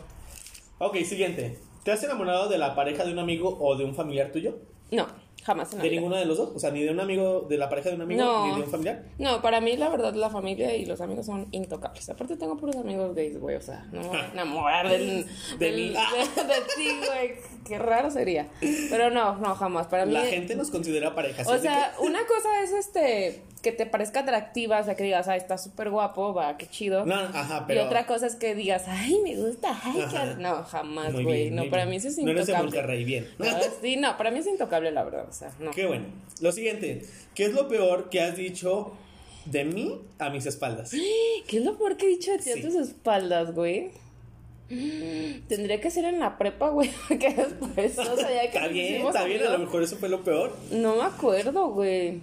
Ok, 0.77 0.97
siguiente. 1.03 1.57
¿Te 1.83 1.91
has 1.91 2.03
enamorado 2.03 2.49
de 2.49 2.57
la 2.57 2.75
pareja 2.75 3.05
de 3.05 3.11
un 3.11 3.19
amigo 3.19 3.57
o 3.59 3.75
de 3.75 3.85
un 3.85 3.95
familiar 3.95 4.31
tuyo? 4.31 4.57
No, 4.91 5.07
jamás 5.45 5.71
en 5.73 5.77
la 5.77 5.83
¿De 5.83 5.89
vida. 5.89 6.01
ninguno 6.01 6.17
de 6.17 6.25
los 6.25 6.37
dos? 6.37 6.49
O 6.55 6.59
sea, 6.59 6.71
ni 6.71 6.81
de 6.83 6.89
un 6.91 6.99
amigo, 6.99 7.45
de 7.47 7.57
la 7.57 7.69
pareja 7.69 7.89
de 7.89 7.95
un 7.95 8.01
amigo, 8.01 8.23
No. 8.23 8.47
ni 8.47 8.55
de 8.55 8.61
un 8.63 8.69
familiar. 8.71 9.03
No, 9.19 9.41
para 9.41 9.61
mí 9.61 9.77
la 9.77 9.89
verdad 9.89 10.13
la 10.15 10.29
familia 10.29 10.75
y 10.75 10.85
los 10.85 10.99
amigos 11.01 11.25
son 11.27 11.47
intocables. 11.51 12.09
Aparte 12.09 12.35
tengo 12.35 12.57
puros 12.57 12.75
amigos 12.77 13.13
gays, 13.15 13.39
güey, 13.39 13.55
o 13.55 13.61
sea, 13.61 13.85
no 13.91 14.01
me 14.01 14.07
voy 14.07 14.17
a 14.17 14.31
enamorar 14.31 14.89
del, 14.89 15.25
De 15.59 15.65
del- 15.71 15.75
mí. 15.75 15.89
de, 16.35 16.43
de 16.43 16.61
ti, 16.75 16.89
güey. 17.07 17.35
Qué 17.67 17.77
raro 17.79 18.11
sería. 18.11 18.47
Pero 18.89 19.09
no, 19.09 19.35
no, 19.37 19.55
jamás. 19.55 19.87
Para 19.87 20.05
mí 20.05 20.13
La 20.13 20.25
gente 20.25 20.55
nos 20.55 20.69
considera 20.71 21.15
pareja. 21.15 21.43
¿sí? 21.43 21.49
O 21.49 21.53
¿De 21.53 21.59
sea, 21.61 21.93
una 21.99 22.19
cosa 22.27 22.63
es 22.63 22.71
este 22.73 23.41
que 23.65 23.71
te 23.71 23.87
parezca 23.87 24.19
atractiva, 24.19 24.79
o 24.79 24.83
sea, 24.83 24.95
que 24.95 25.03
digas, 25.03 25.27
ay, 25.27 25.39
está 25.39 25.57
súper 25.57 25.89
guapo, 25.89 26.35
va, 26.35 26.55
qué 26.55 26.67
chido. 26.67 27.03
No, 27.03 27.15
ajá, 27.15 27.65
pero... 27.65 27.81
Y 27.81 27.85
otra 27.85 28.05
cosa 28.05 28.27
es 28.27 28.35
que 28.35 28.53
digas, 28.53 28.83
ay, 28.87 29.17
me 29.23 29.35
gusta, 29.35 29.75
ay, 29.83 30.03
qué- 30.11 30.35
No, 30.39 30.63
jamás, 30.63 31.11
güey. 31.13 31.49
No, 31.49 31.63
para 31.71 31.85
bien. 31.85 31.89
mí 31.89 31.95
eso 31.95 32.09
es 32.09 32.17
No 32.19 32.29
eres 32.29 32.45
de 32.45 32.53
intocable. 32.53 32.77
Monterrey, 32.77 33.03
bien. 33.03 33.27
No, 33.39 33.45
sí, 33.81 33.97
no, 33.97 34.15
para 34.17 34.29
mí 34.29 34.37
es 34.37 34.45
intocable, 34.45 34.91
la 34.91 35.03
verdad, 35.03 35.25
o 35.27 35.33
sea, 35.33 35.49
no. 35.59 35.71
Qué 35.71 35.87
bueno. 35.87 36.05
Lo 36.41 36.51
siguiente. 36.51 37.01
¿Qué 37.33 37.45
es 37.45 37.53
lo 37.53 37.67
peor 37.67 38.09
que 38.11 38.21
has 38.21 38.37
dicho 38.37 38.91
de 39.45 39.65
mí 39.65 39.99
a 40.19 40.29
mis 40.29 40.45
espaldas? 40.45 40.91
¿Qué 41.47 41.57
es 41.57 41.65
lo 41.65 41.75
peor 41.77 41.97
que 41.97 42.05
he 42.05 42.09
dicho 42.09 42.31
de 42.33 42.37
ti 42.37 42.51
Sí. 42.53 42.59
a 42.59 42.61
tus 42.61 42.75
espaldas, 42.75 43.51
güey? 43.55 43.89
Tendría 45.47 45.79
que 45.81 45.91
ser 45.91 46.05
en 46.05 46.19
la 46.19 46.37
prepa, 46.37 46.69
güey, 46.69 46.89
que 47.09 47.33
después, 47.33 47.97
o 47.99 48.15
sea, 48.15 48.31
ya 48.33 48.41
que 48.51 48.57
Está 48.57 48.67
bien, 48.67 49.05
está 49.07 49.23
bien. 49.25 49.43
A 49.45 49.49
lo 49.51 49.59
mejor 49.59 49.83
eso 49.83 49.95
fue 49.97 50.09
lo 50.09 50.23
peor. 50.23 50.55
No 50.71 50.95
me 50.97 51.03
acuerdo, 51.03 51.69
güey. 51.69 52.21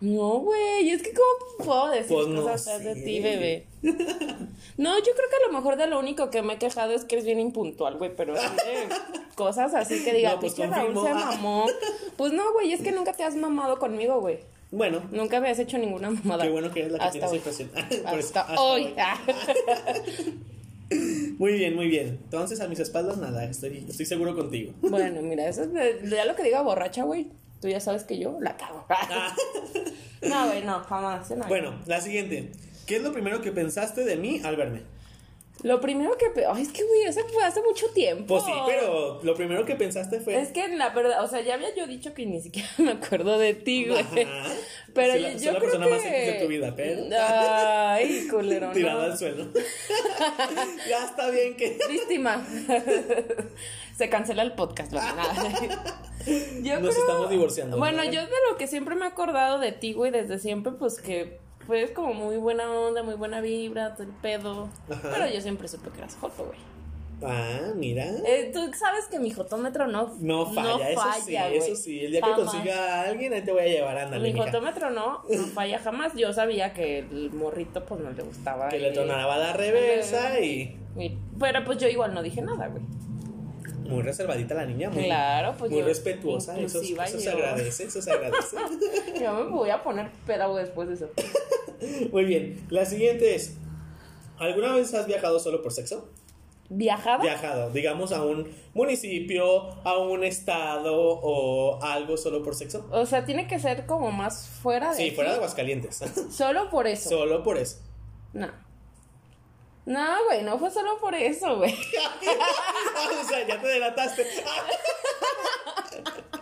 No, 0.00 0.38
güey, 0.38 0.90
es 0.90 1.02
que 1.02 1.12
cómo 1.12 1.64
puedo 1.64 1.88
decir 1.90 2.14
Pues 2.16 2.28
no 2.28 2.42
cosas 2.42 2.84
de 2.84 2.94
ti, 2.94 3.20
bebé. 3.20 3.66
No, 4.76 4.96
yo 4.98 5.04
creo 5.14 5.28
que 5.28 5.36
a 5.44 5.46
lo 5.48 5.52
mejor 5.52 5.76
de 5.76 5.88
lo 5.88 5.98
único 5.98 6.30
que 6.30 6.40
me 6.42 6.54
he 6.54 6.58
quejado 6.58 6.92
es 6.94 7.04
que 7.04 7.16
eres 7.16 7.24
bien 7.24 7.40
impuntual, 7.40 7.96
güey, 7.98 8.14
pero 8.16 8.34
cosas 9.34 9.74
así 9.74 10.04
que 10.04 10.12
diga, 10.14 10.34
No, 10.34 10.40
pues 10.40 10.54
"Pinche 10.54 10.70
Raúl 10.70 10.94
confirmo". 10.94 11.18
se 11.20 11.24
mamó. 11.24 11.66
Pues 12.16 12.32
no, 12.32 12.52
güey, 12.52 12.72
es 12.72 12.80
que 12.80 12.92
nunca 12.92 13.12
te 13.12 13.24
has 13.24 13.34
mamado 13.34 13.78
conmigo, 13.78 14.20
güey. 14.20 14.38
Bueno, 14.70 15.02
Nunca 15.10 15.40
me 15.40 15.48
has 15.48 15.58
hecho 15.58 15.78
ninguna 15.78 16.10
mamada. 16.10 16.44
qué 16.44 16.50
bueno 16.50 16.70
que 16.70 16.80
eres 16.80 16.92
la 16.92 16.98
que 16.98 17.04
Hasta 17.04 17.12
tiene 17.18 17.28
hoy. 17.28 17.38
situación. 17.38 17.70
Por 17.70 18.18
eso, 18.18 18.28
Hasta, 18.28 18.40
hasta 18.42 18.60
hoy. 18.60 18.94
Muy 21.38 21.52
bien, 21.52 21.74
muy 21.74 21.88
bien. 21.88 22.18
Entonces, 22.24 22.60
a 22.60 22.68
mis 22.68 22.78
espaldas, 22.78 23.18
nada. 23.18 23.44
Estoy, 23.44 23.84
estoy 23.88 24.06
seguro 24.06 24.34
contigo. 24.34 24.72
bueno, 24.80 25.22
mira, 25.22 25.48
eso 25.48 25.62
es 25.64 26.10
ya 26.10 26.24
lo 26.24 26.34
que 26.34 26.42
diga 26.42 26.62
borracha, 26.62 27.04
güey. 27.04 27.28
Tú 27.60 27.68
ya 27.68 27.80
sabes 27.80 28.04
que 28.04 28.18
yo 28.18 28.36
la 28.40 28.56
cago. 28.56 28.86
no, 30.22 30.46
güey, 30.46 30.62
no, 30.64 30.80
jamás. 30.84 31.30
no. 31.30 31.46
Bueno, 31.46 31.74
la 31.86 32.00
siguiente. 32.00 32.52
¿Qué 32.86 32.96
es 32.96 33.02
lo 33.02 33.12
primero 33.12 33.40
que 33.42 33.52
pensaste 33.52 34.04
de 34.04 34.16
mí 34.16 34.40
al 34.44 34.56
verme? 34.56 34.82
Lo 35.62 35.80
primero 35.80 36.16
que... 36.16 36.26
Ay, 36.46 36.62
es 36.62 36.68
que, 36.70 36.84
güey, 36.84 37.02
eso 37.02 37.20
fue 37.32 37.44
hace 37.44 37.60
mucho 37.62 37.86
tiempo. 37.90 38.26
Pues 38.28 38.44
sí, 38.44 38.52
pero 38.64 39.20
lo 39.24 39.34
primero 39.34 39.64
que 39.66 39.74
pensaste 39.74 40.20
fue. 40.20 40.40
Es 40.40 40.50
que 40.50 40.68
la 40.68 40.90
verdad, 40.90 41.24
o 41.24 41.26
sea, 41.28 41.40
ya 41.40 41.54
había 41.54 41.74
yo 41.74 41.88
dicho 41.88 42.14
que 42.14 42.24
ni 42.26 42.40
siquiera 42.40 42.68
me 42.78 42.92
acuerdo 42.92 43.38
de 43.38 43.54
ti, 43.54 43.88
güey. 43.88 43.98
Ajá. 44.00 44.52
Pero 44.94 45.12
Soy 45.14 45.20
la- 45.22 45.32
yo, 45.32 45.38
soy 45.40 45.52
la 45.54 45.58
persona 45.58 45.86
que... 45.86 45.92
más 45.92 46.04
X 46.04 46.12
de 46.26 46.40
tu 46.42 46.46
vida, 46.48 46.74
pero- 46.76 47.02
Ay, 47.20 48.28
culero, 48.30 48.70
tirada 48.72 49.04
al 49.06 49.18
suelo. 49.18 49.48
ya 50.88 51.04
está 51.06 51.28
bien 51.30 51.56
que. 51.56 51.76
Víctima. 51.90 52.46
Se 53.96 54.08
cancela 54.08 54.42
el 54.42 54.52
podcast, 54.52 54.92
nada. 54.92 56.02
Yo 56.62 56.80
Nos 56.80 56.96
estamos 56.96 57.30
divorciando, 57.30 57.78
Bueno, 57.78 58.04
¿no? 58.04 58.10
yo 58.10 58.20
de 58.22 58.32
lo 58.50 58.56
que 58.58 58.66
siempre 58.66 58.94
me 58.94 59.04
he 59.04 59.08
acordado 59.08 59.58
de 59.58 59.72
ti, 59.72 59.92
güey, 59.92 60.10
desde 60.10 60.38
siempre, 60.38 60.72
pues 60.72 61.00
que 61.00 61.38
fue 61.66 61.92
como 61.92 62.14
muy 62.14 62.36
buena 62.36 62.70
onda, 62.70 63.02
muy 63.02 63.14
buena 63.14 63.40
vibra, 63.40 63.94
todo 63.94 64.04
el 64.04 64.12
pedo. 64.22 64.68
Ajá. 64.90 65.10
Pero 65.12 65.28
yo 65.28 65.40
siempre 65.40 65.68
supe 65.68 65.90
que 65.90 65.98
eras 65.98 66.16
joto, 66.20 66.44
güey. 66.46 66.58
Ah, 67.20 67.72
mira. 67.74 68.04
Eh, 68.24 68.50
Tú 68.54 68.60
sabes 68.78 69.06
que 69.10 69.18
mi 69.18 69.32
jotómetro 69.32 69.88
no, 69.88 70.14
No 70.20 70.46
falla, 70.46 70.88
eso 70.90 71.02
sí, 71.26 71.34
eso 71.36 71.74
sí. 71.74 72.04
El 72.04 72.12
día 72.12 72.20
que 72.20 72.30
consiga 72.32 72.94
a 73.02 73.08
alguien, 73.08 73.32
ahí 73.32 73.42
te 73.42 73.50
voy 73.50 73.62
a 73.62 73.66
llevar, 73.66 73.98
ándale, 73.98 74.22
Mi 74.28 74.32
mija. 74.32 74.46
jotómetro 74.46 74.90
no, 74.90 75.22
no 75.28 75.44
falla 75.54 75.80
jamás. 75.80 76.12
Yo 76.14 76.32
sabía 76.32 76.72
que 76.74 77.00
el 77.00 77.32
morrito 77.32 77.84
pues 77.84 78.00
no 78.00 78.10
le 78.12 78.22
gustaba. 78.22 78.68
Que 78.68 78.78
le 78.78 78.92
tornaba 78.92 79.36
la 79.36 79.52
reversa 79.52 80.38
y 80.40 80.76
y- 80.96 81.18
Pero 81.40 81.64
pues 81.64 81.78
yo 81.78 81.88
igual 81.88 82.14
no 82.14 82.22
dije 82.22 82.40
nada, 82.40 82.68
güey. 82.68 82.82
Muy 83.88 84.02
reservadita 84.02 84.54
la 84.54 84.66
niña, 84.66 84.90
muy, 84.90 85.04
Claro, 85.04 85.54
pues 85.58 85.70
muy 85.70 85.80
yo- 85.80 85.86
respetuosa. 85.86 86.58
Eso, 86.58 86.82
se 86.82 87.30
agradece, 87.30 87.84
eso 87.84 88.00
se 88.02 88.10
agradece. 88.10 88.56
Yo 89.22 89.34
me 89.34 89.50
voy 89.50 89.70
a 89.70 89.82
poner 89.82 90.10
pedo 90.26 90.54
después 90.56 90.88
de 90.88 90.94
eso. 90.94 91.10
muy 92.12 92.24
bien, 92.24 92.64
la 92.70 92.84
siguiente 92.84 93.34
es, 93.34 93.56
¿alguna 94.38 94.72
vez 94.74 94.92
has 94.94 95.06
viajado 95.06 95.38
solo 95.40 95.62
por 95.62 95.72
sexo? 95.72 96.08
¿Viajaba? 96.70 97.22
Viajado, 97.22 97.70
digamos, 97.70 98.12
a 98.12 98.22
un 98.22 98.46
municipio, 98.74 99.70
a 99.86 99.96
un 99.96 100.22
estado 100.22 100.94
o 101.00 101.82
algo 101.82 102.18
solo 102.18 102.42
por 102.42 102.54
sexo. 102.54 102.86
O 102.90 103.06
sea, 103.06 103.24
tiene 103.24 103.46
que 103.46 103.58
ser 103.58 103.86
como 103.86 104.10
más 104.12 104.46
fuera 104.48 104.90
de. 104.90 104.96
Sí, 104.96 105.02
aquí. 105.06 105.14
fuera 105.14 105.30
de 105.30 105.36
Aguascalientes. 105.36 106.02
Solo 106.30 106.68
por 106.68 106.86
eso. 106.86 107.08
solo 107.08 107.42
por 107.42 107.56
eso. 107.56 107.78
No. 108.34 108.48
No, 109.88 110.24
güey, 110.24 110.42
no 110.42 110.58
fue 110.58 110.70
solo 110.70 110.98
por 110.98 111.14
eso, 111.14 111.56
güey. 111.56 111.72
o 113.22 113.24
sea, 113.26 113.46
ya 113.46 113.58
te 113.58 113.66
delataste. 113.68 114.26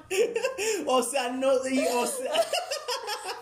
o 0.87 1.03
sea, 1.03 1.29
no, 1.31 1.53
y- 1.69 1.87
o 1.87 2.07
sea, 2.07 2.33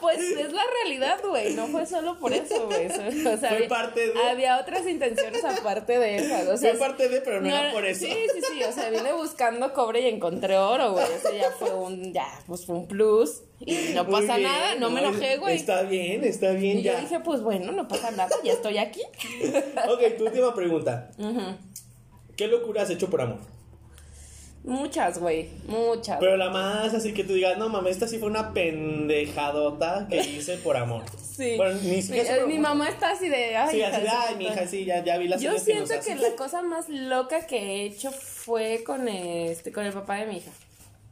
Pues 0.05 0.21
es 0.21 0.53
la 0.53 0.63
realidad, 0.83 1.19
güey. 1.27 1.55
No 1.55 1.67
fue 1.67 1.87
solo 1.87 2.19
por 2.19 2.33
eso, 2.33 2.67
güey. 2.67 2.87
O 2.87 2.91
sea, 2.95 3.11
Fue 3.39 3.49
había- 3.49 3.69
parte 3.69 4.09
de- 4.13 4.21
Había 4.23 4.59
otras 4.61 4.87
intenciones 4.87 5.45
aparte 5.45 5.99
de 5.99 6.17
esas. 6.17 6.47
O 6.49 6.57
sea, 6.57 6.71
fue 6.71 6.79
parte 6.79 7.09
de, 7.09 7.21
pero 7.21 7.41
no, 7.41 7.49
era 7.49 7.73
por 7.73 7.85
eso. 7.87 8.05
Sí, 8.07 8.13
sí, 8.35 8.41
sí. 8.53 8.63
O 8.65 8.73
sea, 8.73 8.91
vine 8.91 9.13
buscando 9.13 9.73
cobre 9.73 10.01
y 10.01 10.07
encontré 10.09 10.57
oro, 10.59 10.93
güey. 10.93 11.05
O 11.05 11.21
sea, 11.21 11.33
ya 11.37 11.51
fue 11.51 11.75
un, 11.75 12.13
ya, 12.13 12.27
pues 12.47 12.65
fue 12.67 12.77
un 12.77 12.87
plus. 12.87 13.43
Y 13.61 13.93
no 13.95 14.07
pasa 14.07 14.37
bien, 14.37 14.43
nada. 14.51 14.75
No 14.77 14.91
me 14.91 15.01
enojé, 15.01 15.39
güey. 15.39 15.57
Está 15.57 15.83
bien, 15.83 16.23
está 16.25 16.51
bien 16.53 16.79
Y 16.79 16.83
yo 16.83 16.93
ya. 16.93 17.01
dije, 17.01 17.21
pues 17.21 17.41
bueno, 17.41 17.73
no 17.73 17.89
pasa 17.89 18.11
nada. 18.11 18.29
Ya 18.45 18.53
estoy 18.53 18.79
aquí. 18.79 19.01
Ok, 19.89 20.17
tu 20.19 20.25
última 20.27 20.55
pregunta. 20.55 21.11
¿Qué 22.37 22.47
locura 22.49 22.83
has 22.83 22.91
hecho 22.91 23.09
por 23.09 23.21
amor? 23.23 23.39
Muchas, 24.65 25.19
güey. 25.19 25.49
Muchas. 25.69 26.19
Pero 26.19 26.37
la 26.39 26.49
más 26.51 26.93
así 26.95 27.13
que 27.13 27.23
tú 27.23 27.35
digas, 27.35 27.59
no 27.59 27.69
mames, 27.69 27.93
esta 27.93 28.09
sí 28.09 28.19
fue 28.19 28.29
una 28.29 28.53
pendejadota 28.55 30.07
que 30.09 30.17
hice 30.23 30.57
por 30.59 30.77
amor. 30.77 31.03
Sí. 31.37 31.55
Bueno, 31.57 31.79
ni 31.83 31.91
mi, 31.97 32.03
siquiera 32.03 32.37
por 32.37 32.47
mi 32.47 32.57
amor. 32.57 32.71
mamá 32.71 32.89
está 32.89 33.11
así 33.11 33.29
de. 33.29 33.57
Ay, 33.57 33.71
Sí, 33.77 33.83
así 33.83 34.01
de, 34.03 34.09
ay, 34.09 34.35
mi 34.37 34.45
puta". 34.47 34.57
hija, 34.63 34.67
sí, 34.71 34.85
ya, 34.85 35.05
ya 35.05 35.19
vi 35.19 35.29
las 35.29 35.41
Yo 35.43 35.53
que 35.53 35.59
siento 35.61 35.89
que 35.91 35.99
haces. 35.99 36.21
la 36.21 36.31
cosa 36.37 36.63
más 36.63 36.89
loca 36.89 37.47
que 37.47 37.59
he 37.59 37.85
hecho 37.85 38.11
fue 38.13 38.83
con 38.85 39.07
este, 39.09 39.73
con 39.73 39.85
el 39.85 39.93
papá 39.93 40.17
de 40.17 40.27
mi 40.27 40.37
hija. 40.39 40.51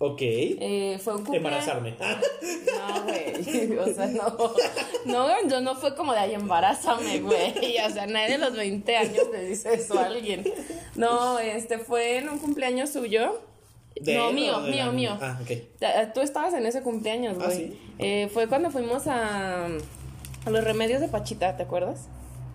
Ok. 0.05 0.19
Eh, 0.21 0.99
fue 1.01 1.15
un 1.15 1.25
cumpleaños. 1.25 1.69
Embarazarme. 1.69 1.95
No, 2.77 3.03
güey. 3.05 3.79
O 3.79 3.95
sea, 3.95 4.07
no. 4.07 4.53
No, 5.05 5.49
yo 5.49 5.61
no 5.61 5.77
fue 5.77 5.95
como 5.95 6.13
de 6.13 6.19
ay, 6.19 6.35
embarázame, 6.35 7.21
güey. 7.21 7.55
O 7.87 7.91
sea, 7.91 8.07
nadie 8.07 8.33
de 8.33 8.39
los 8.39 8.53
20 8.57 8.97
años 8.97 9.29
le 9.33 9.45
dice 9.45 9.75
eso 9.75 9.97
a 9.99 10.07
alguien. 10.07 10.43
No, 10.97 11.39
este 11.39 11.79
fue 11.79 12.19
en 12.19 12.29
un 12.31 12.39
cumpleaños 12.41 12.91
suyo. 12.91 13.41
¿De 13.95 14.17
no, 14.17 14.33
mío, 14.33 14.61
de 14.63 14.71
mío, 14.73 14.91
mío. 14.91 15.19
Ah, 15.21 15.39
ok. 15.41 16.13
Tú 16.15 16.21
estabas 16.21 16.53
en 16.55 16.67
ese 16.67 16.83
cumpleaños, 16.83 17.37
Ah, 17.41 17.45
güey. 17.45 17.57
¿sí? 17.57 17.79
Eh, 18.01 18.29
fue 18.35 18.49
cuando 18.49 18.73
fuimos 18.73 19.07
a, 19.07 19.67
a 19.67 20.51
los 20.51 20.65
remedios 20.65 21.01
de 21.01 21.07
Pachita, 21.07 21.57
¿te 21.57 21.63
acuerdas? 21.63 22.09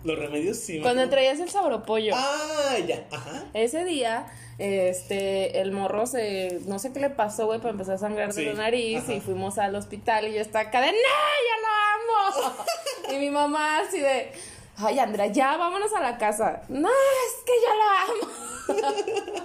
Los 0.04 0.18
remedios 0.18 0.58
sí. 0.58 0.80
Cuando 0.80 1.08
traías 1.08 1.40
el 1.40 1.48
sabropollo. 1.48 2.12
Ah, 2.14 2.76
ya. 2.86 3.06
Ajá. 3.10 3.44
Ese 3.54 3.84
día, 3.86 4.26
este, 4.58 5.60
el 5.60 5.70
morro 5.72 6.06
se, 6.06 6.60
no 6.66 6.78
sé 6.78 6.92
qué 6.92 7.00
le 7.00 7.10
pasó, 7.10 7.46
güey, 7.46 7.58
pero 7.60 7.70
empezó 7.70 7.92
a 7.92 7.98
sangrar 7.98 8.28
de 8.28 8.34
Sí, 8.34 8.44
la 8.44 8.54
nariz 8.54 9.04
ajá. 9.04 9.14
y 9.14 9.20
fuimos 9.20 9.56
al 9.58 9.74
hospital 9.76 10.26
y 10.28 10.34
yo 10.34 10.40
estaba 10.40 10.68
acá 10.68 10.80
de, 10.80 10.88
¡No, 10.88 10.92
yo 10.96 11.54
lo 11.62 12.48
amo! 12.50 12.64
y 13.12 13.18
mi 13.18 13.30
mamá 13.30 13.78
así 13.80 14.00
de, 14.00 14.32
ay, 14.78 14.98
Andrea, 14.98 15.26
ya, 15.26 15.56
vámonos 15.56 15.92
a 15.94 16.00
la 16.00 16.18
casa. 16.18 16.62
No, 16.68 16.88
es 16.88 17.44
que 17.46 17.52
yo 17.64 17.74
lo 17.76 18.82
amo. 18.82 19.44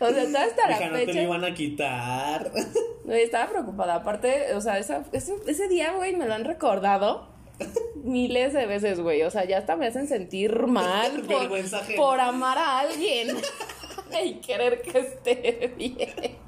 o 0.00 0.08
sea, 0.10 0.22
estaba 0.22 0.44
hasta 0.44 0.68
la 0.70 0.76
Hija, 0.76 0.86
no 0.90 0.98
te 0.98 1.06
fecha. 1.06 1.18
lo 1.18 1.22
iban 1.24 1.44
a 1.44 1.54
quitar. 1.54 2.52
Estaba 3.08 3.50
preocupada. 3.50 3.94
Aparte, 3.96 4.54
o 4.54 4.60
sea, 4.60 4.78
esa- 4.78 5.04
ese, 5.12 5.34
ese 5.46 5.68
día, 5.68 5.92
güey, 5.92 6.14
me 6.16 6.26
lo 6.26 6.34
han 6.34 6.44
recordado 6.44 7.28
miles 8.02 8.52
de 8.52 8.66
veces, 8.66 9.00
güey. 9.00 9.22
O 9.22 9.30
sea, 9.30 9.44
ya 9.44 9.58
hasta 9.58 9.76
me 9.76 9.86
hacen 9.86 10.06
sentir 10.08 10.66
mal 10.66 11.22
por, 11.22 11.96
por 11.96 12.20
amar 12.20 12.58
a 12.58 12.78
alguien 12.80 13.28
y 14.24 14.34
querer 14.34 14.82
que 14.82 14.98
esté 14.98 15.74
bien. 15.76 16.38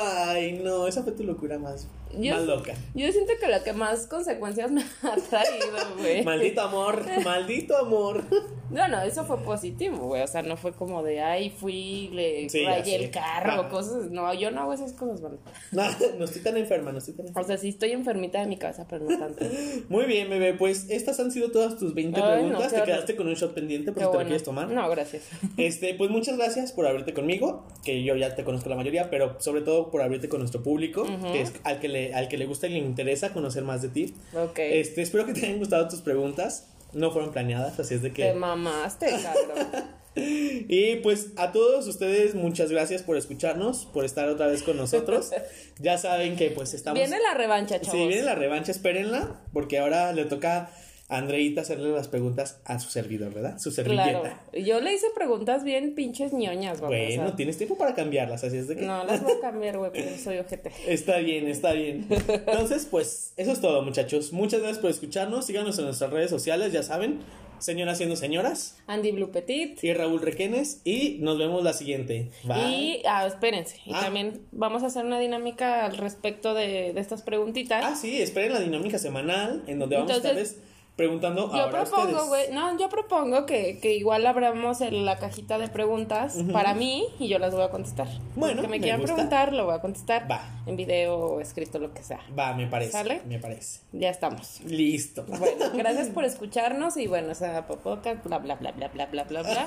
Ay, 0.00 0.60
no, 0.62 0.86
esa 0.86 1.02
fue 1.02 1.12
tu 1.12 1.24
locura 1.24 1.58
más, 1.58 1.88
Yo- 2.18 2.34
más 2.34 2.44
loca. 2.44 2.74
Yo 2.94 3.10
siento 3.12 3.32
que 3.40 3.48
la 3.48 3.62
que 3.64 3.72
más 3.72 4.06
consecuencias 4.06 4.70
me 4.70 4.82
ha 5.02 5.16
traído, 5.16 5.66
güey. 5.98 6.22
Maldito 6.24 6.60
amor, 6.62 7.04
maldito 7.24 7.76
amor. 7.76 8.24
No, 8.72 8.88
no, 8.88 9.02
eso 9.02 9.22
fue 9.26 9.36
positivo, 9.42 9.98
güey. 9.98 10.22
O 10.22 10.26
sea, 10.26 10.40
no 10.40 10.56
fue 10.56 10.72
como 10.72 11.02
de, 11.02 11.20
ay, 11.20 11.50
fui, 11.50 12.08
le 12.14 12.48
Sí, 12.48 12.64
rayé 12.64 12.96
el 12.96 13.10
carro, 13.10 13.68
cosas. 13.68 14.10
No, 14.10 14.32
yo 14.32 14.50
no 14.50 14.62
hago 14.62 14.72
esas 14.72 14.94
cosas, 14.94 15.20
man. 15.20 15.38
No, 15.72 15.82
no 16.18 16.24
estoy 16.24 16.40
tan 16.40 16.56
enferma, 16.56 16.90
no 16.90 16.96
estoy 16.96 17.12
tan 17.12 17.26
enferma. 17.26 17.44
O 17.44 17.46
sea, 17.46 17.58
sí 17.58 17.68
estoy 17.68 17.90
enfermita 17.92 18.40
de 18.40 18.46
mi 18.46 18.56
cabeza, 18.56 18.86
pero 18.88 19.04
no 19.04 19.18
tanto. 19.18 19.44
Muy 19.90 20.06
bien, 20.06 20.30
bebé, 20.30 20.54
pues 20.54 20.88
estas 20.88 21.20
han 21.20 21.30
sido 21.30 21.50
todas 21.50 21.76
tus 21.76 21.92
20 21.92 22.18
Ay, 22.18 22.44
no, 22.44 22.48
preguntas. 22.48 22.72
te 22.72 22.82
quedaste 22.82 23.14
con 23.14 23.28
un 23.28 23.34
shot 23.34 23.52
pendiente 23.52 23.92
por 23.92 23.98
Qué 23.98 24.00
si 24.00 24.06
te 24.06 24.06
lo 24.06 24.12
bueno. 24.14 24.28
quieres 24.28 24.42
tomar. 24.42 24.68
No, 24.70 24.88
gracias. 24.88 25.24
Este, 25.58 25.92
pues 25.92 26.08
muchas 26.10 26.38
gracias 26.38 26.72
por 26.72 26.86
abrirte 26.86 27.12
conmigo, 27.12 27.66
que 27.84 28.02
yo 28.02 28.16
ya 28.16 28.34
te 28.34 28.42
conozco 28.42 28.70
la 28.70 28.76
mayoría, 28.76 29.10
pero 29.10 29.38
sobre 29.38 29.60
todo 29.60 29.90
por 29.90 30.00
abrirte 30.00 30.30
con 30.30 30.40
nuestro 30.40 30.62
público, 30.62 31.04
que 31.30 31.42
es 31.42 31.52
al 31.64 31.78
que 31.78 31.88
le 31.88 32.01
al 32.14 32.28
que 32.28 32.38
le 32.38 32.46
gusta 32.46 32.66
y 32.66 32.70
le 32.70 32.78
interesa 32.78 33.32
conocer 33.32 33.62
más 33.62 33.82
de 33.82 33.88
ti. 33.88 34.14
Ok. 34.34 34.58
Este, 34.58 35.02
espero 35.02 35.26
que 35.26 35.32
te 35.32 35.46
hayan 35.46 35.58
gustado 35.58 35.88
tus 35.88 36.00
preguntas. 36.00 36.66
No 36.92 37.10
fueron 37.10 37.32
planeadas, 37.32 37.78
así 37.78 37.94
es 37.94 38.02
de 38.02 38.10
Te 38.10 38.14
que 38.14 38.32
mamaste, 38.34 39.06
cabrón. 39.22 40.02
Y 40.14 40.96
pues 40.96 41.28
a 41.36 41.52
todos 41.52 41.86
ustedes 41.86 42.34
muchas 42.34 42.70
gracias 42.70 43.02
por 43.02 43.16
escucharnos, 43.16 43.86
por 43.86 44.04
estar 44.04 44.28
otra 44.28 44.46
vez 44.46 44.62
con 44.62 44.76
nosotros. 44.76 45.30
ya 45.78 45.96
saben 45.96 46.36
que 46.36 46.50
pues 46.50 46.74
estamos 46.74 46.98
Viene 46.98 47.18
la 47.22 47.32
revancha, 47.32 47.80
chavos. 47.80 47.98
Sí, 47.98 48.06
viene 48.06 48.22
la 48.22 48.34
revancha, 48.34 48.72
espérenla, 48.72 49.40
porque 49.54 49.78
ahora 49.78 50.12
le 50.12 50.26
toca 50.26 50.70
Andreita 51.16 51.60
hacerle 51.60 51.90
las 51.90 52.08
preguntas 52.08 52.60
a 52.64 52.78
su 52.78 52.90
servidor, 52.90 53.32
¿verdad? 53.34 53.58
Su 53.58 53.70
servilleta. 53.70 54.20
Claro. 54.20 54.36
Yo 54.52 54.80
le 54.80 54.94
hice 54.94 55.06
preguntas 55.14 55.62
bien 55.64 55.94
pinches 55.94 56.32
ñoñas, 56.32 56.80
güey. 56.80 57.16
Bueno, 57.16 57.34
tienes 57.34 57.56
tiempo 57.58 57.76
para 57.76 57.94
cambiarlas, 57.94 58.44
así 58.44 58.56
es 58.56 58.68
de 58.68 58.76
que 58.76 58.82
No, 58.82 59.04
las 59.04 59.22
voy 59.22 59.32
a 59.32 59.40
cambiar, 59.40 59.78
güey, 59.78 59.90
porque 59.90 60.18
soy 60.18 60.38
ojete. 60.38 60.72
Está 60.86 61.18
bien, 61.18 61.48
está 61.48 61.72
bien. 61.72 62.06
Entonces, 62.28 62.86
pues, 62.90 63.34
eso 63.36 63.52
es 63.52 63.60
todo, 63.60 63.82
muchachos. 63.82 64.32
Muchas 64.32 64.60
gracias 64.60 64.78
por 64.80 64.90
escucharnos. 64.90 65.46
Síganos 65.46 65.78
en 65.78 65.84
nuestras 65.84 66.10
redes 66.10 66.30
sociales, 66.30 66.72
ya 66.72 66.82
saben. 66.82 67.20
Señoras 67.58 67.98
siendo 67.98 68.16
señoras. 68.16 68.76
Andy 68.88 69.12
Blue 69.12 69.30
Petit. 69.30 69.84
Y 69.84 69.92
Raúl 69.94 70.20
Requenes. 70.20 70.80
Y 70.82 71.18
nos 71.20 71.38
vemos 71.38 71.62
la 71.62 71.72
siguiente. 71.72 72.30
Bye. 72.42 72.56
Y, 72.70 73.02
ah, 73.06 73.24
espérense. 73.24 73.76
Y 73.86 73.92
Ah. 73.94 74.00
también 74.00 74.40
vamos 74.50 74.82
a 74.82 74.86
hacer 74.86 75.04
una 75.04 75.20
dinámica 75.20 75.86
al 75.86 75.96
respecto 75.96 76.54
de, 76.54 76.92
de 76.92 77.00
estas 77.00 77.22
preguntitas. 77.22 77.84
Ah, 77.86 77.94
sí, 77.94 78.20
esperen 78.20 78.52
la 78.52 78.58
dinámica 78.58 78.98
semanal 78.98 79.62
en 79.68 79.78
donde 79.78 79.94
vamos 79.94 80.10
a 80.10 80.16
Entonces, 80.16 80.48
estarles 80.48 80.71
preguntando 80.96 81.48
Yo 81.50 81.62
ahora 81.62 81.84
propongo, 81.84 82.26
güey, 82.28 82.52
no, 82.52 82.78
yo 82.78 82.88
propongo 82.88 83.46
que, 83.46 83.78
que 83.80 83.94
igual 83.94 84.26
abramos 84.26 84.80
el- 84.82 85.04
la 85.06 85.18
cajita 85.18 85.58
de 85.58 85.68
preguntas 85.68 86.36
para 86.52 86.74
mí 86.74 87.06
y 87.18 87.28
yo 87.28 87.38
las 87.38 87.54
voy 87.54 87.62
a 87.64 87.70
contestar. 87.70 88.08
Bueno, 88.36 88.60
que 88.60 88.68
me, 88.68 88.76
me 88.76 88.80
quieran 88.82 89.00
gusta. 89.00 89.14
preguntar, 89.14 89.52
lo 89.52 89.64
voy 89.64 89.74
a 89.74 89.80
contestar 89.80 90.30
Va. 90.30 90.42
en 90.66 90.76
video 90.76 91.16
o 91.16 91.40
escrito, 91.40 91.78
lo 91.78 91.92
que 91.94 92.02
sea. 92.02 92.20
Va, 92.38 92.52
me 92.54 92.66
parece. 92.66 92.92
¿Sale? 92.92 93.22
Me 93.26 93.38
parece. 93.38 93.80
Ya 93.92 94.10
estamos. 94.10 94.60
Listo. 94.66 95.24
Bueno, 95.26 95.66
gracias 95.74 96.08
por 96.08 96.24
escucharnos 96.24 96.96
y 96.96 97.06
bueno, 97.06 97.32
o 97.32 97.34
sea, 97.34 97.66
podcast, 97.66 98.24
bla, 98.24 98.38
bla, 98.38 98.56
bla, 98.56 98.72
bla, 98.72 98.88
bla, 98.88 99.06
bla, 99.06 99.24
bla, 99.24 99.42
bla. 99.42 99.66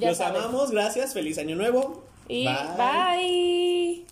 Los 0.00 0.20
amamos, 0.20 0.70
gracias, 0.72 1.14
feliz 1.14 1.38
año 1.38 1.56
nuevo. 1.56 2.02
Y 2.28 2.46
bye. 2.46 4.04